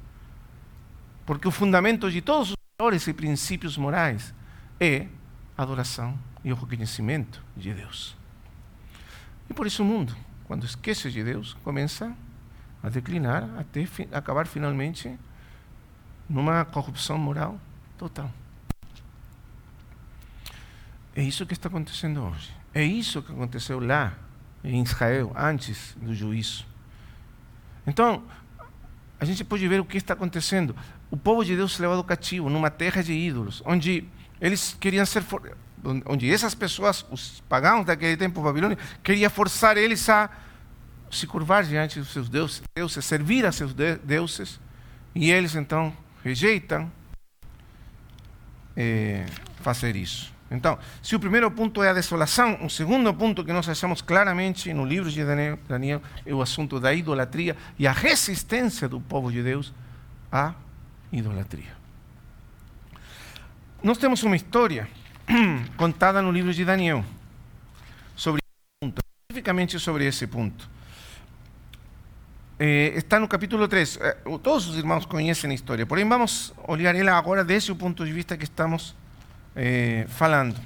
[1.24, 4.34] Porque o fundamento de todos os valores e princípios morais
[4.78, 5.06] é
[5.56, 8.16] a adoração e o reconhecimento de Deus.
[9.48, 10.16] E por isso o mundo
[10.50, 12.12] quando esquece de Deus, começa
[12.82, 15.16] a declinar até acabar finalmente
[16.28, 17.56] numa corrupção moral
[17.96, 18.28] total.
[21.14, 22.52] É isso que está acontecendo hoje.
[22.74, 24.12] É isso que aconteceu lá
[24.62, 26.66] em Israel, antes do juízo.
[27.86, 28.22] Então,
[29.18, 30.74] a gente pode ver o que está acontecendo.
[31.10, 34.04] O povo de Deus levado cativo numa terra de ídolos, onde
[34.40, 35.24] eles queriam ser
[36.06, 40.30] onde essas pessoas, os pagãos daquele tempo babilônio, queria forçar eles a
[41.10, 44.60] se curvar diante dos seus deuses, deuses, servir a seus deuses,
[45.14, 45.92] e eles então
[46.22, 46.90] rejeitam
[48.76, 49.26] é,
[49.60, 50.32] fazer isso.
[50.50, 54.74] Então, se o primeiro ponto é a desolação, o segundo ponto que nós achamos claramente
[54.74, 59.42] no livro de Daniel, é o assunto da idolatria e a resistência do povo de
[59.44, 59.72] Deus
[60.30, 60.54] à
[61.12, 61.78] idolatria.
[63.80, 64.88] Nós temos uma história
[65.76, 67.04] contada no livro de Daniel
[68.16, 68.40] sobre
[68.82, 70.68] ponto, especificamente sobre esse ponto.
[72.58, 73.98] Eh, está no capítulo 3.
[74.02, 78.04] Eh, todos os irmãos conhecem a história, porém vamos olhar ela agora desde o ponto
[78.04, 78.94] de vista que estamos
[79.62, 80.58] eh, falando.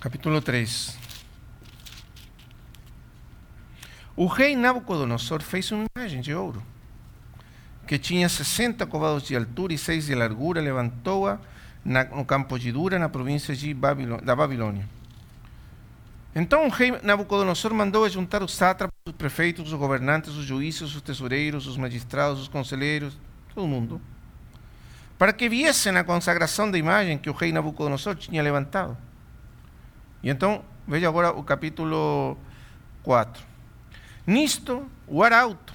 [0.00, 0.98] Capítulo 3.
[4.16, 6.60] O rei Nabucodonosor fez uma imagem de ouro,
[7.86, 11.38] que tinha 60 covados de altura e 6 de largura, levantou-a
[11.84, 14.88] no campo de Dura, na província de Babilônia, da Babilônia.
[16.34, 21.02] Então o rei Nabucodonosor mandou juntar os sátrapas, os prefeitos, os governantes, os juízes, os
[21.02, 23.18] tesoureiros, os magistrados, os conselheiros,
[23.54, 24.00] todo mundo,
[25.18, 28.96] para que viessem a consagração da imagem que o rei Nabucodonosor tinha levantado.
[30.22, 32.38] E então, veja agora o capítulo
[33.02, 33.44] 4.
[34.26, 35.74] Nisto, o arauto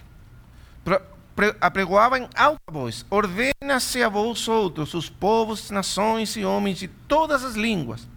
[1.62, 7.44] apregoava em alta voz: Ordena-se a vós outros, os povos, nações e homens de todas
[7.44, 8.08] as línguas.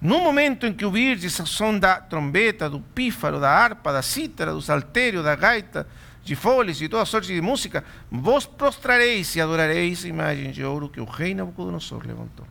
[0.00, 4.52] No momento em que ouvirdes o som da trombeta, do pífaro, da harpa, da cítara,
[4.52, 5.86] do saltério, da gaita,
[6.24, 10.88] de folhas e toda sorte de música, vos prostrareis e adorareis a imagem de ouro
[10.88, 12.46] que o rei Nabucodonosor levantou.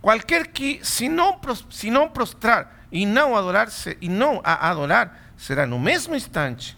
[0.00, 1.38] Qualquer que, se não,
[1.70, 6.75] se não prostrar e não adorar-se e não a adorar, será no mesmo instante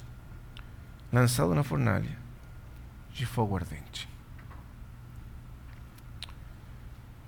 [1.12, 2.16] lançado na fornalha
[3.12, 4.08] de fogo ardente.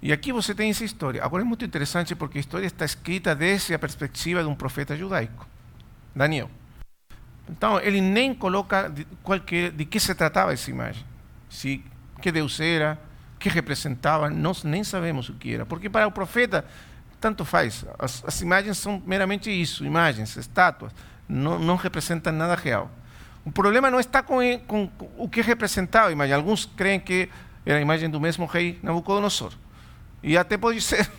[0.03, 1.23] E aqui você tem essa história.
[1.23, 4.97] Agora é muito interessante porque a história está escrita desde a perspectiva de um profeta
[4.97, 5.47] judaico,
[6.15, 6.51] Daniel.
[7.49, 9.07] Então ele nem coloca de,
[9.71, 11.05] de que se tratava essa imagem,
[11.49, 11.85] se
[12.23, 12.99] que Deus era,
[13.39, 16.65] que representava, nós nem sabemos o que era, porque para o profeta
[17.21, 17.85] tanto faz.
[17.99, 20.93] As, as imagens são meramente isso, imagens, estátuas,
[21.29, 22.91] não, não representam nada real.
[23.45, 26.35] O problema não está com, com, com o que representava a imagem.
[26.35, 27.29] Alguns creem que
[27.65, 29.53] era a imagem do mesmo rei Nabucodonosor.
[30.23, 31.11] E até pode ser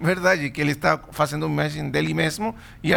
[0.00, 2.92] verdade que ele está fazendo uma imagem dele mesmo e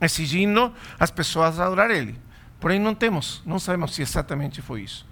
[0.00, 2.18] exigindo as pessoas adorar ele.
[2.60, 5.06] Porém, não temos, não sabemos se exatamente foi isso.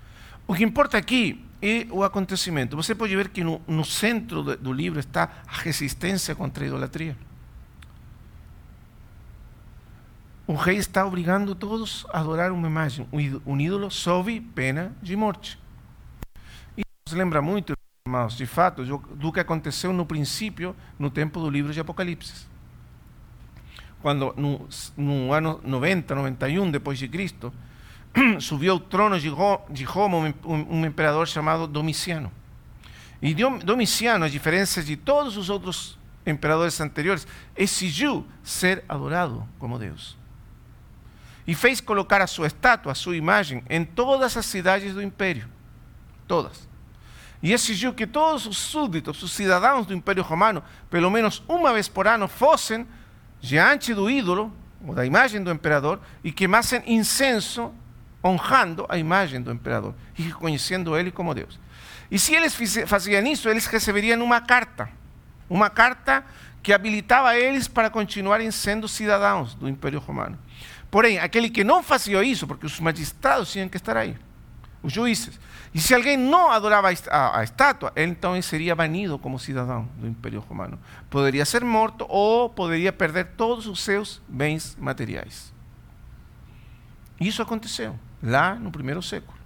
[0.47, 2.77] O que importa aqui é o acontecimento.
[2.77, 7.17] Você pode ver que no, no centro do livro está a resistência contra a idolatria.
[10.49, 13.09] O rei está obrigando todos a adorar uma imagem,
[13.45, 15.59] um ídolo sob pena de morte.
[16.77, 17.73] E nos lembra muito,
[18.07, 22.47] irmãos, de fato, do que aconteceu no princípio, no tempo do livro de Apocalipse.
[24.01, 27.53] Quando no, no ano 90, 91 depois de Cristo,
[28.39, 32.31] subiu ao trono de Roma um imperador chamado Domiciano.
[33.21, 37.27] E Domiciano, a diferença de todos os outros imperadores anteriores,
[37.57, 40.17] exigiu ser adorado como Deus
[41.47, 45.49] e fez colocar a sua estátua, a sua imagem, em todas as cidades do império.
[46.27, 46.69] Todas.
[47.43, 51.87] E exigiu que todos os súditos, os cidadãos do Império Romano, pelo menos uma vez
[51.87, 52.87] por ano, fossem
[53.41, 54.53] diante do ídolo,
[54.85, 57.73] ou da imagem do imperador, e queimassem incenso
[58.25, 61.61] honrando a imagem do imperador e reconhecendo ele como Deus.
[62.11, 64.89] E se eles faziam isso, eles receberiam uma carta.
[65.49, 66.25] Uma carta
[66.63, 70.37] que habilitava eles para continuarem sendo cidadãos do Império Romano.
[70.97, 74.17] Porém, aquele que não fazia isso, porque os magistrados tinham que estar aí,
[74.83, 75.39] os juízes.
[75.75, 80.79] E se alguém não adorava a, estátua, então seria banido como cidadão do Império Romano.
[81.11, 85.53] Poderia ser morto ou poderia perder todos os seus bens materiais.
[87.21, 89.37] Isso aconteceu lá no primeiro século.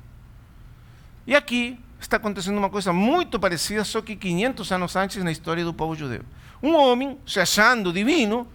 [1.27, 5.65] E aqui está acontecendo uma coisa muito parecida, só que 500 anos antes na história
[5.65, 6.23] do povo judeu.
[6.63, 8.47] Um homem, se achando divino,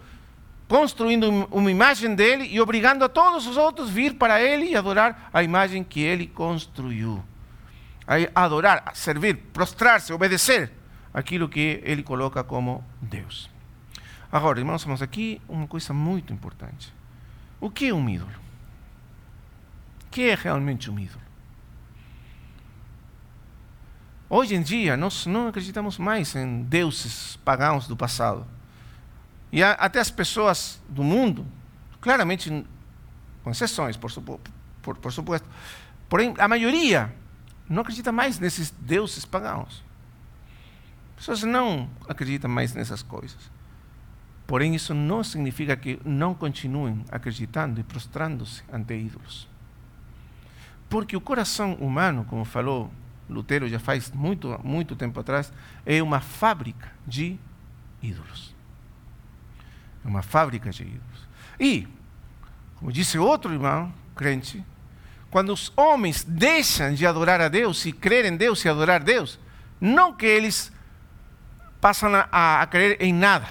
[0.68, 4.76] construindo uma imagem dele e obrigando a todos os outros a vir para ele e
[4.76, 7.22] adorar a imagem que ele construiu.
[8.06, 10.72] A adorar, a servir, prostrar-se, obedecer
[11.12, 13.50] aquilo que ele coloca como Deus.
[14.30, 16.92] Agora, irmãos, vamos aqui uma coisa muito importante.
[17.60, 18.30] O que é um ídolo?
[20.04, 21.22] O que é realmente um ídolo?
[24.28, 28.46] Hoje em dia, nós não acreditamos mais em deuses pagãos do passado.
[29.56, 31.46] E a, até as pessoas do mundo,
[31.98, 32.62] claramente,
[33.42, 34.12] com exceções, por,
[34.82, 35.48] por, por supuesto,
[36.10, 37.10] porém, a maioria
[37.66, 39.82] não acredita mais nesses deuses pagãos.
[41.12, 43.50] As pessoas não acreditam mais nessas coisas.
[44.46, 49.48] Porém, isso não significa que não continuem acreditando e prostrando-se ante ídolos.
[50.86, 52.92] Porque o coração humano, como falou
[53.26, 55.50] Lutero já faz muito, muito tempo atrás,
[55.86, 57.38] é uma fábrica de
[58.02, 58.54] ídolos.
[60.06, 61.28] É uma fábrica de ídolos.
[61.58, 61.88] E,
[62.76, 64.64] como disse outro irmão, crente,
[65.30, 69.36] quando os homens deixam de adorar a Deus e crer em Deus e adorar Deus,
[69.80, 70.72] não que eles
[71.80, 73.48] passam a, a crer em nada,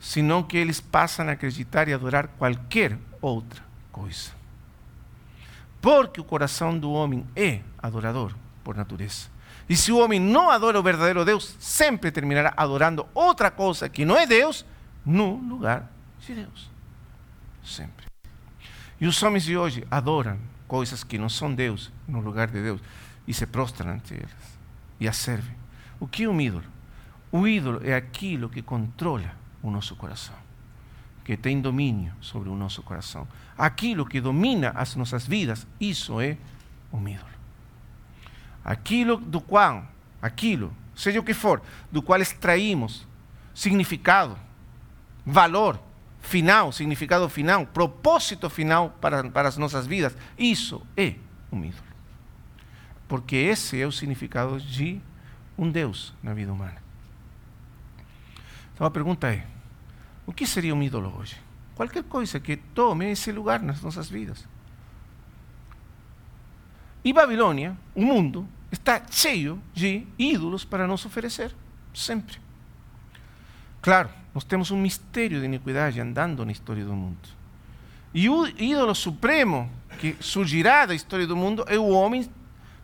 [0.00, 3.62] senão que eles passam a acreditar e adorar qualquer outra
[3.92, 4.30] coisa.
[5.82, 9.31] Porque o coração do homem é adorador por natureza.
[9.68, 14.04] E se o homem não adora o verdadeiro Deus, sempre terminará adorando outra coisa que
[14.04, 14.64] não é Deus
[15.04, 15.90] no lugar
[16.20, 16.70] de Deus.
[17.64, 18.06] Sempre.
[19.00, 22.80] E os homens de hoje adoram coisas que não são Deus no lugar de Deus
[23.26, 24.58] e se prostram ante elas
[24.98, 25.54] e as servem.
[25.98, 26.64] O que é um ídolo?
[27.30, 30.34] O ídolo é aquilo que controla o nosso coração,
[31.24, 33.26] que tem domínio sobre o nosso coração.
[33.56, 36.36] Aquilo que domina as nossas vidas, isso é
[36.92, 37.31] um ídolo
[38.64, 39.86] aquilo do qual,
[40.20, 43.06] aquilo, seja o que for, do qual extraímos
[43.54, 44.38] significado,
[45.24, 45.80] valor
[46.20, 51.14] final, significado final, propósito final para, para as nossas vidas, isso é
[51.50, 51.92] um ídolo.
[53.08, 55.00] Porque esse é o significado de
[55.58, 56.82] um Deus na vida humana.
[58.74, 59.46] Então a pergunta é:
[60.24, 61.36] o que seria um ídolo hoje?
[61.74, 64.46] Qualquer coisa que tome esse lugar nas nossas vidas.
[67.04, 71.54] E Babilônia, o mundo, está cheio de ídolos para nos oferecer,
[71.92, 72.38] sempre.
[73.80, 77.28] Claro, nós temos um mistério de iniquidade andando na história do mundo.
[78.14, 82.28] E o ídolo supremo que surgirá da história do mundo é o homem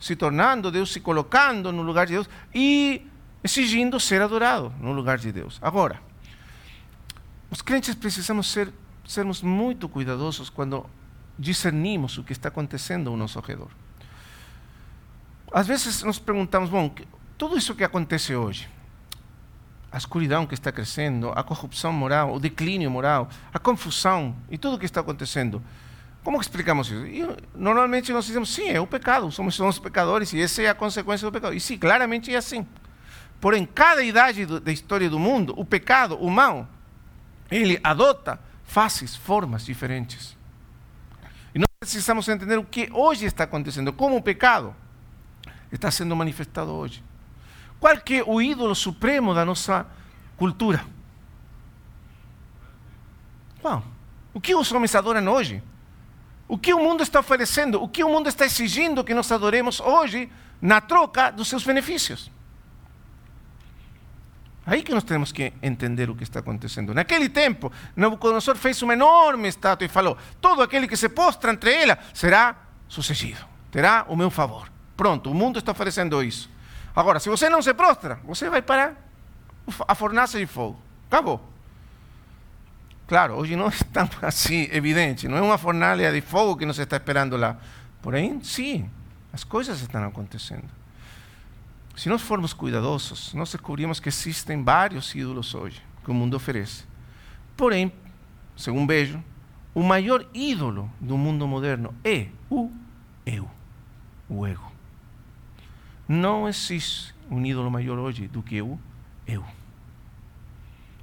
[0.01, 3.03] se tornando Deus, se colocando no lugar de Deus e
[3.43, 5.59] exigindo ser adorado no lugar de Deus.
[5.63, 6.01] Agora,
[7.51, 8.73] os crentes precisamos ser,
[9.07, 10.87] sermos muito cuidadosos quando
[11.39, 13.71] discernimos o que está acontecendo ao nosso redor.
[15.53, 16.95] Às vezes nos perguntamos, bom,
[17.37, 18.69] tudo isso que acontece hoje,
[19.91, 24.77] a escuridão que está crescendo, a corrupção moral, o declínio moral, a confusão e tudo
[24.77, 25.63] o que está acontecendo,
[26.23, 27.07] como explicamos isso?
[27.07, 30.75] E, normalmente nós dizemos, sim, é o pecado, somos, somos pecadores e essa é a
[30.75, 31.55] consequência do pecado.
[31.55, 32.67] E sim, claramente é assim.
[33.41, 36.69] Porém, cada idade da história do mundo, o pecado, o mal,
[37.51, 40.37] ele adota faces, formas diferentes.
[41.55, 44.75] E nós precisamos entender o que hoje está acontecendo, como o pecado
[45.71, 47.03] está sendo manifestado hoje.
[47.81, 49.87] Qual que é o ídolo supremo da nossa
[50.37, 50.85] cultura?
[53.61, 53.85] Qual?
[54.33, 55.63] O que os homens adoram hoje?
[56.47, 57.83] O que o mundo está oferecendo?
[57.83, 60.31] O que o mundo está exigindo que nós adoremos hoje
[60.61, 62.31] na troca dos seus benefícios?
[64.65, 66.93] Aí que nós temos que entender o que está acontecendo.
[66.93, 71.73] Naquele tempo, Nabucodonosor fez uma enorme estátua e falou: todo aquele que se postra entre
[71.73, 72.55] ela será
[72.87, 74.71] sucedido, terá o meu favor.
[74.99, 76.51] Pronto, o mundo está oferecendo isso.
[76.95, 78.97] Agora, se você não se prostra, você vai para
[79.87, 80.77] a fornalha de fogo.
[81.07, 81.41] Acabou.
[83.07, 86.81] Claro, hoje não é tão assim evidente, não é uma fornalha de fogo que nos
[86.81, 87.57] está esperando lá.
[88.03, 88.91] Porém, sim,
[89.33, 90.69] as coisas estão acontecendo.
[91.97, 96.83] Se nós formos cuidadosos, nós descobrimos que existem vários ídolos hoje que o mundo oferece.
[97.57, 97.93] Porém,
[98.57, 99.23] segundo vejo,
[99.73, 102.69] o maior ídolo do mundo moderno é o
[103.25, 103.49] eu,
[104.29, 104.68] o ego.
[106.09, 108.79] Não existe um ídolo maior hoje do que o
[109.27, 109.45] eu.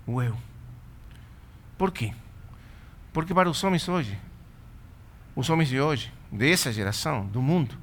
[0.07, 0.35] O eu.
[1.77, 2.13] Por quê?
[3.13, 4.17] Porque para os homens hoje,
[5.35, 7.77] os homens de hoje, dessa geração, do mundo,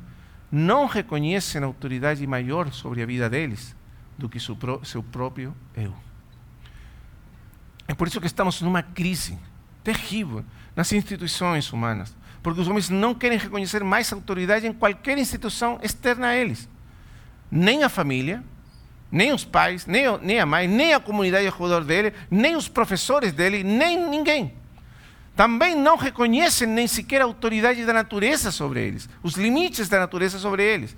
[0.51, 3.75] não reconhecem autoridade maior sobre a vida deles
[4.19, 5.95] do que seu, seu próprio eu.
[7.87, 9.39] É por isso que estamos numa crise
[9.83, 10.45] terrível
[10.75, 16.29] nas instituições humanas, porque os homens não querem reconhecer mais autoridade em qualquer instituição externa
[16.29, 16.69] a eles,
[17.53, 18.43] nem a família,
[19.13, 22.67] nem os pais, nem, nem a mãe, nem a comunidade ao redor dele, nem os
[22.67, 24.63] professores dele, nem ninguém
[25.35, 30.39] também não reconhecem nem sequer a autoridade da natureza sobre eles, os limites da natureza
[30.39, 30.97] sobre eles.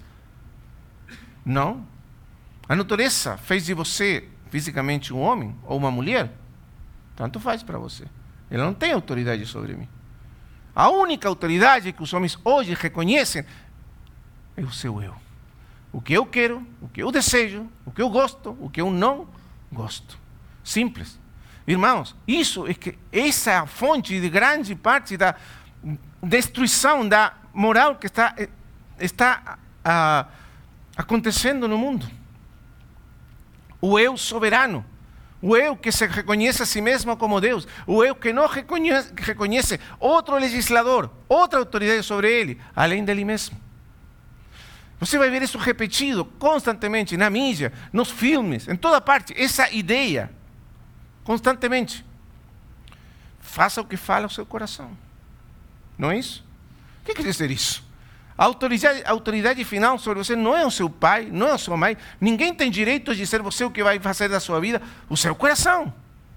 [1.45, 1.87] Não.
[2.69, 6.33] A natureza fez de você fisicamente um homem ou uma mulher,
[7.15, 8.05] tanto faz para você.
[8.51, 9.89] Ela não tem autoridade sobre mim.
[10.75, 13.45] A única autoridade que os homens hoje reconhecem
[14.57, 15.15] é o seu eu.
[15.95, 18.91] O que eu quero, o que eu desejo, o que eu gosto, o que eu
[18.91, 19.29] não
[19.71, 20.19] gosto.
[20.65, 21.21] Simples.
[21.69, 25.37] Irmãos, isso é que essa é a fonte de grande parte da
[26.21, 28.35] destruição da moral que está,
[28.99, 29.57] está
[29.87, 30.29] uh,
[30.97, 32.11] acontecendo no mundo.
[33.81, 34.85] O eu soberano,
[35.41, 39.13] o eu que se reconhece a si mesmo como Deus, o eu que não reconhece,
[39.17, 43.64] reconhece outro legislador, outra autoridade sobre ele, além dele mesmo.
[45.05, 50.31] Você vai ver isso repetido constantemente na mídia, nos filmes, em toda parte, essa ideia
[51.25, 52.03] constantemente.
[53.39, 54.97] Faça o que fala o seu coração.
[55.99, 56.43] Não é isso?
[57.03, 57.85] O que quer dizer isso?
[58.37, 61.59] A autoridade, a autoridade final sobre você não é o seu pai, não é a
[61.59, 61.99] sua mãe.
[62.19, 65.35] Ninguém tem direito de dizer você o que vai fazer da sua vida, o seu
[65.35, 65.93] coração.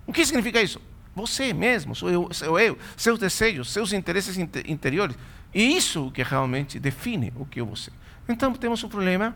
[0.05, 0.81] O que significa isso?
[1.15, 5.15] Você mesmo, seu eu, seu eu seus desejos, seus interesses interiores.
[5.53, 7.91] E isso que realmente define o que é você.
[8.27, 9.35] Então temos o problema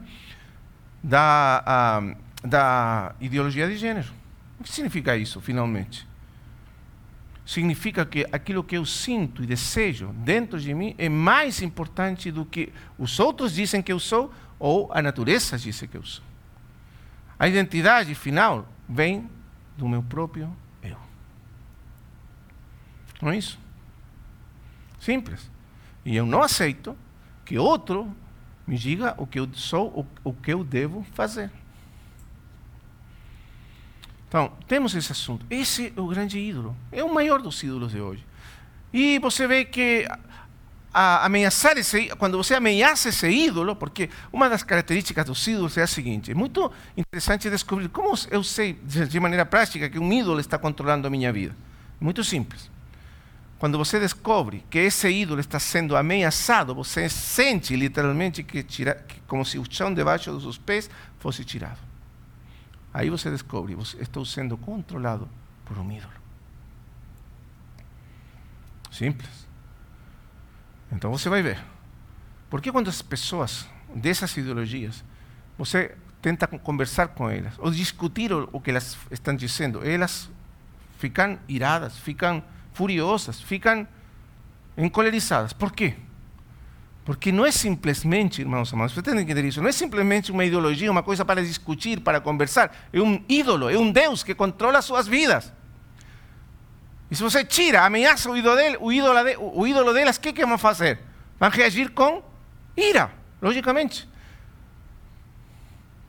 [1.03, 4.11] da, a, da ideologia de gênero.
[4.59, 6.07] O que significa isso, finalmente?
[7.45, 12.45] Significa que aquilo que eu sinto e desejo dentro de mim é mais importante do
[12.45, 16.23] que os outros dizem que eu sou ou a natureza diz que eu sou.
[17.39, 19.27] A identidade final vem
[19.75, 20.97] do meu próprio eu.
[23.19, 23.57] Não é isso?
[24.99, 25.49] Simples.
[26.05, 26.95] E eu não aceito
[27.43, 28.15] que outro
[28.65, 29.87] me diga o que eu sou,
[30.23, 31.51] o, o que eu devo fazer.
[34.27, 35.45] Então, temos esse assunto.
[35.49, 36.75] Esse é o grande ídolo.
[36.91, 38.25] É o maior dos ídolos de hoje.
[38.93, 40.07] E você vê que
[40.93, 45.83] a ameaçar esse, quando você ameaça esse ídolo, porque uma das características dos ídolos é
[45.83, 50.39] a seguinte: é muito interessante descobrir como eu sei de maneira prática que um ídolo
[50.39, 51.55] está controlando a minha vida.
[51.99, 52.69] Muito simples.
[53.61, 59.19] Quando você descobre que esse ídolo está sendo ameaçado, você sente literalmente que, tira, que
[59.27, 60.89] como se o chão debaixo dos seus pés
[61.19, 61.77] fosse tirado.
[62.91, 65.29] Aí você descobre, estou sendo controlado
[65.63, 66.11] por um ídolo.
[68.89, 69.47] Simples.
[70.91, 71.63] Então você vai ver.
[72.49, 75.03] Por que quando as pessoas dessas ideologias,
[75.55, 80.31] você tenta conversar com elas, ou discutir o, que elas estão dizendo, elas
[80.97, 82.43] ficam iradas, ficam
[82.81, 83.87] furiosas, ficam
[84.75, 85.53] encolerizadas.
[85.53, 85.93] Por quê?
[87.05, 90.43] Porque não é simplesmente, irmãos amados, você tem que entender isso, não é simplesmente uma
[90.43, 92.75] ideologia, uma coisa para discutir, para conversar.
[92.91, 95.53] É um ídolo, é um Deus que controla suas vidas.
[97.11, 100.43] E se você tira, ameaça o ídolo, ídolo, de, o ídolo delas, o que, que
[100.43, 100.99] vão fazer?
[101.39, 102.23] Vão reagir com
[102.75, 104.09] ira, logicamente.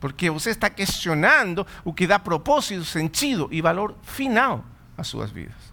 [0.01, 4.65] porque você está questionando o que dá propósito, sentido e valor final
[4.97, 5.72] às suas vidas.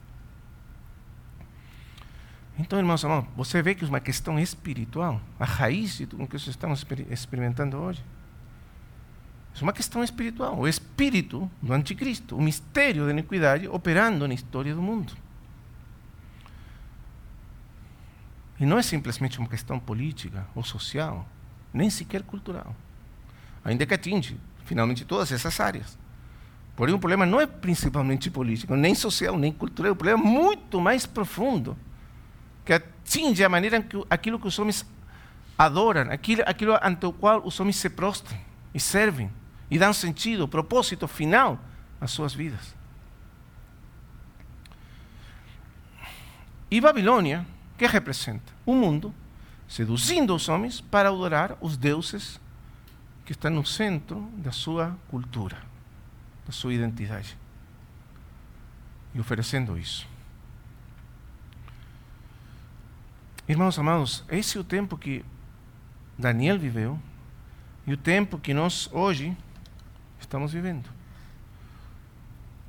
[2.60, 6.38] Então, irmãos amados, você vê que é uma questão espiritual, a raiz de tudo que
[6.38, 6.74] vocês estão
[7.10, 8.04] experimentando hoje.
[9.58, 14.76] É uma questão espiritual, o espírito do anticristo, o mistério da iniquidade operando na história
[14.76, 15.14] do mundo.
[18.60, 21.26] E não é simplesmente uma questão política ou social,
[21.74, 22.76] nem sequer cultural.
[23.64, 25.98] Ainda que atinge, finalmente, todas essas áreas.
[26.76, 29.94] Porém, o problema não é principalmente político, nem social, nem cultural.
[29.94, 31.78] O problema é muito mais profundo,
[32.70, 34.86] que atinge a maneira que aquilo que os homens
[35.58, 38.38] adoram, aquilo, aquilo ante o qual os homens se prostram
[38.72, 39.32] e servem,
[39.72, 41.60] e dão sentido, propósito final
[42.00, 42.76] às suas vidas.
[46.70, 47.44] E Babilônia
[47.76, 48.54] que representa?
[48.68, 49.16] O mundo
[49.68, 52.40] seduzindo os homens para adorar os deuses
[53.26, 55.58] que estão no centro da sua cultura,
[56.46, 57.36] da sua identidade.
[59.16, 60.08] E oferecendo isso.
[63.50, 65.26] Irmãos amados, esse é o tempo que
[66.16, 67.00] Daniel viveu
[67.88, 69.36] e o tempo que nós hoje
[70.20, 70.88] estamos vivendo.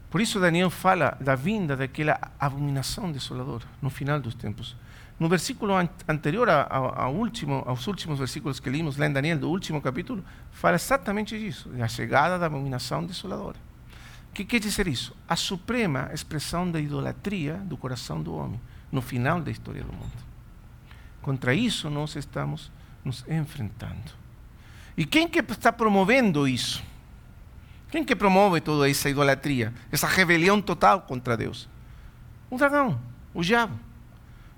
[0.09, 4.75] Por isso Daniel fala da vinda daquela abominação desoladora no final dos tempos.
[5.19, 5.75] No versículo
[6.09, 9.83] anterior a, a, a último, aos últimos versículos que limos lá em Daniel, do último
[9.83, 13.59] capítulo, fala exatamente disso, da chegada da abominação desoladora.
[14.31, 15.15] O que quer dizer isso?
[15.29, 18.59] A suprema expressão da idolatria do coração do homem,
[18.91, 20.30] no final da história do mundo.
[21.23, 22.71] Contra isso nós estamos
[23.05, 24.21] nos enfrentando.
[24.97, 26.83] E quem que está promovendo isso?
[27.91, 31.69] Quem que promove toda essa idolatria, essa rebelião total contra Deus?
[32.49, 33.01] O dragão,
[33.35, 33.79] o diabo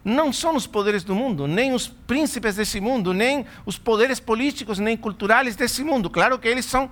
[0.04, 4.78] não são os poderes do mundo, nem os príncipes desse mundo, nem os poderes políticos,
[4.78, 6.10] nem culturais desse mundo.
[6.10, 6.90] Claro que eles são,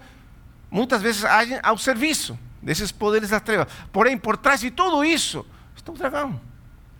[0.70, 3.72] muitas vezes, agem ao serviço desses poderes das trevas.
[3.92, 5.44] Porém, por trás de tudo isso,
[5.74, 6.40] está o dragão,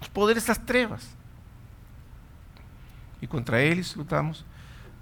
[0.01, 1.20] os poderes das trevas.
[3.21, 4.45] E contra eles lutamos,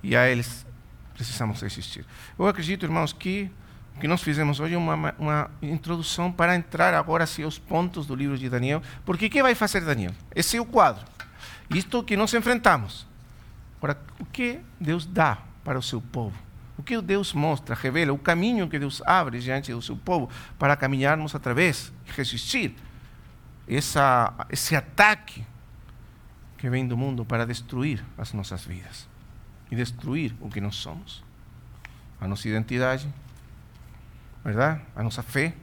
[0.03, 0.67] e a eles
[1.15, 2.05] precisamos resistir.
[2.39, 3.51] Eu acredito, irmãos, que
[3.99, 8.07] o que nós fizemos hoje é uma, uma introdução para entrar agora assim, aos pontos
[8.07, 8.81] do livro de Daniel.
[9.05, 10.13] Porque o que vai fazer Daniel?
[10.33, 11.05] Esse é o quadro.
[11.75, 13.09] Isto que nós enfrentamos.
[13.79, 16.39] Agora, o que Deus dá para o seu povo?
[16.77, 20.77] O que Deus mostra, revela, o caminho que Deus abre diante do seu povo para
[20.77, 22.77] caminharmos através resistir
[23.67, 25.45] essa, esse ataque
[26.59, 29.09] que vem do mundo para destruir as nossas vidas
[29.71, 31.25] e destruir o que nós somos.
[32.21, 33.09] A nossa identidade,
[34.45, 34.83] verdade?
[34.97, 35.55] A nossa fé,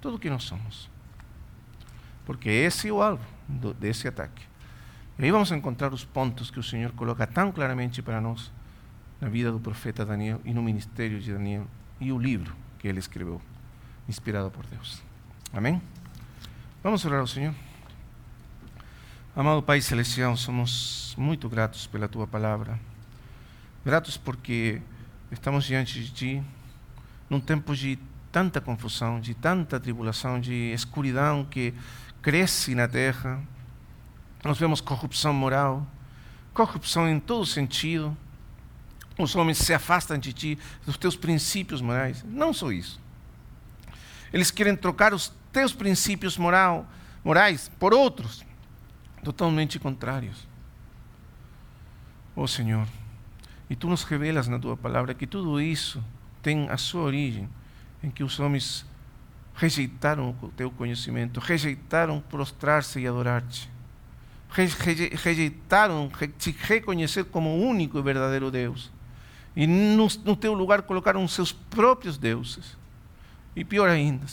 [0.00, 0.90] tudo o que nós somos.
[2.24, 3.24] Porque esse é o alvo
[3.78, 4.42] desse ataque.
[5.18, 8.50] E aí vamos encontrar os pontos que o Senhor coloca tão claramente para nós
[9.20, 11.66] na vida do profeta Daniel e no ministério de Daniel
[12.00, 13.40] e o livro que ele escreveu,
[14.08, 15.02] inspirado por Deus.
[15.52, 15.80] Amém?
[16.82, 17.54] Vamos orar ao Senhor.
[19.34, 22.78] Amado Pai Celestial, somos muito gratos pela Tua palavra.
[23.82, 24.82] Gratos porque
[25.30, 26.42] estamos diante de Ti
[27.30, 27.98] num tempo de
[28.30, 31.72] tanta confusão, de tanta tribulação, de escuridão que
[32.20, 33.42] cresce na terra.
[34.44, 35.86] Nós vemos corrupção moral,
[36.52, 38.14] corrupção em todo sentido.
[39.18, 42.22] Os homens se afastam de ti, dos teus princípios morais.
[42.28, 43.00] Não só isso.
[44.30, 46.86] Eles querem trocar os teus princípios moral,
[47.24, 48.44] morais por outros
[49.22, 50.46] totalmente contrários.
[52.34, 52.86] Oh Senhor,
[53.68, 56.02] e tu nos revelas na tua palavra que tudo isso
[56.42, 57.48] tem a sua origem
[58.02, 58.84] em que os homens
[59.54, 63.70] rejeitaram o teu conhecimento, rejeitaram prostrar-se e adorar-te,
[65.22, 68.90] rejeitaram te reconhecer como único e verdadeiro Deus.
[69.54, 72.76] E no, no teu lugar colocaram seus próprios deuses.
[73.54, 74.26] E pior ainda,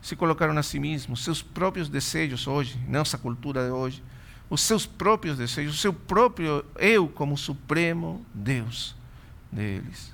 [0.00, 4.02] se colocaram a si mesmos, seus próprios desejos hoje, nossa cultura de hoje,
[4.48, 8.96] os seus próprios desejos, o seu próprio eu como supremo Deus
[9.52, 10.12] deles.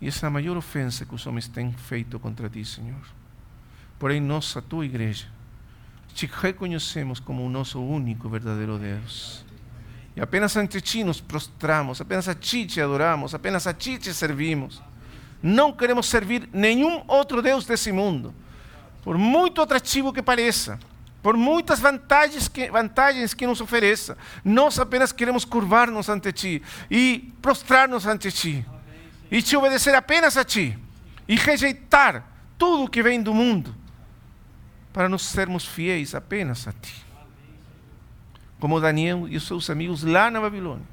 [0.00, 3.00] E essa é a maior ofensa que os homens têm feito contra ti, Senhor.
[3.98, 5.26] Porém, nós, a tua igreja,
[6.14, 9.44] te reconhecemos como o nosso único verdadeiro Deus.
[10.14, 14.12] E apenas ante ti nos prostramos, apenas a ti te adoramos, apenas a ti te
[14.14, 14.82] servimos.
[15.42, 18.34] Não queremos servir nenhum outro Deus desse mundo,
[19.06, 20.80] por muito atrativo que pareça,
[21.22, 24.18] por muitas vantagens que, vantagens que nos ofereça.
[24.44, 26.60] Nós apenas queremos curvar-nos ante ti
[26.90, 28.66] e prostrar-nos ante ti
[29.30, 30.76] e te obedecer apenas a ti
[31.28, 32.24] e rejeitar
[32.58, 33.72] tudo que vem do mundo
[34.92, 37.06] para nos sermos fiéis apenas a ti.
[38.58, 40.84] Como Daniel e os seus amigos lá na Babilônia,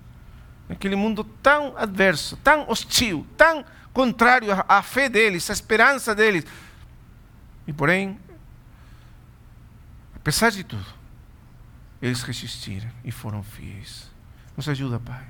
[0.69, 6.45] naquele mundo tão adverso, tão hostil, tão contrário à fé deles, à esperança deles.
[7.68, 8.19] E porém,
[10.15, 10.85] apesar de tudo,
[12.02, 14.11] eles resistiram e foram fiéis.
[14.57, 15.26] Nos ajuda, Pai,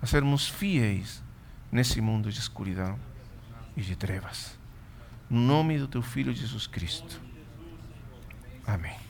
[0.00, 1.22] a sermos fiéis
[1.70, 2.98] nesse mundo de escuridão
[3.76, 4.58] e de trevas.
[5.28, 7.20] No nome do teu Filho Jesus Cristo.
[8.66, 9.07] Amém.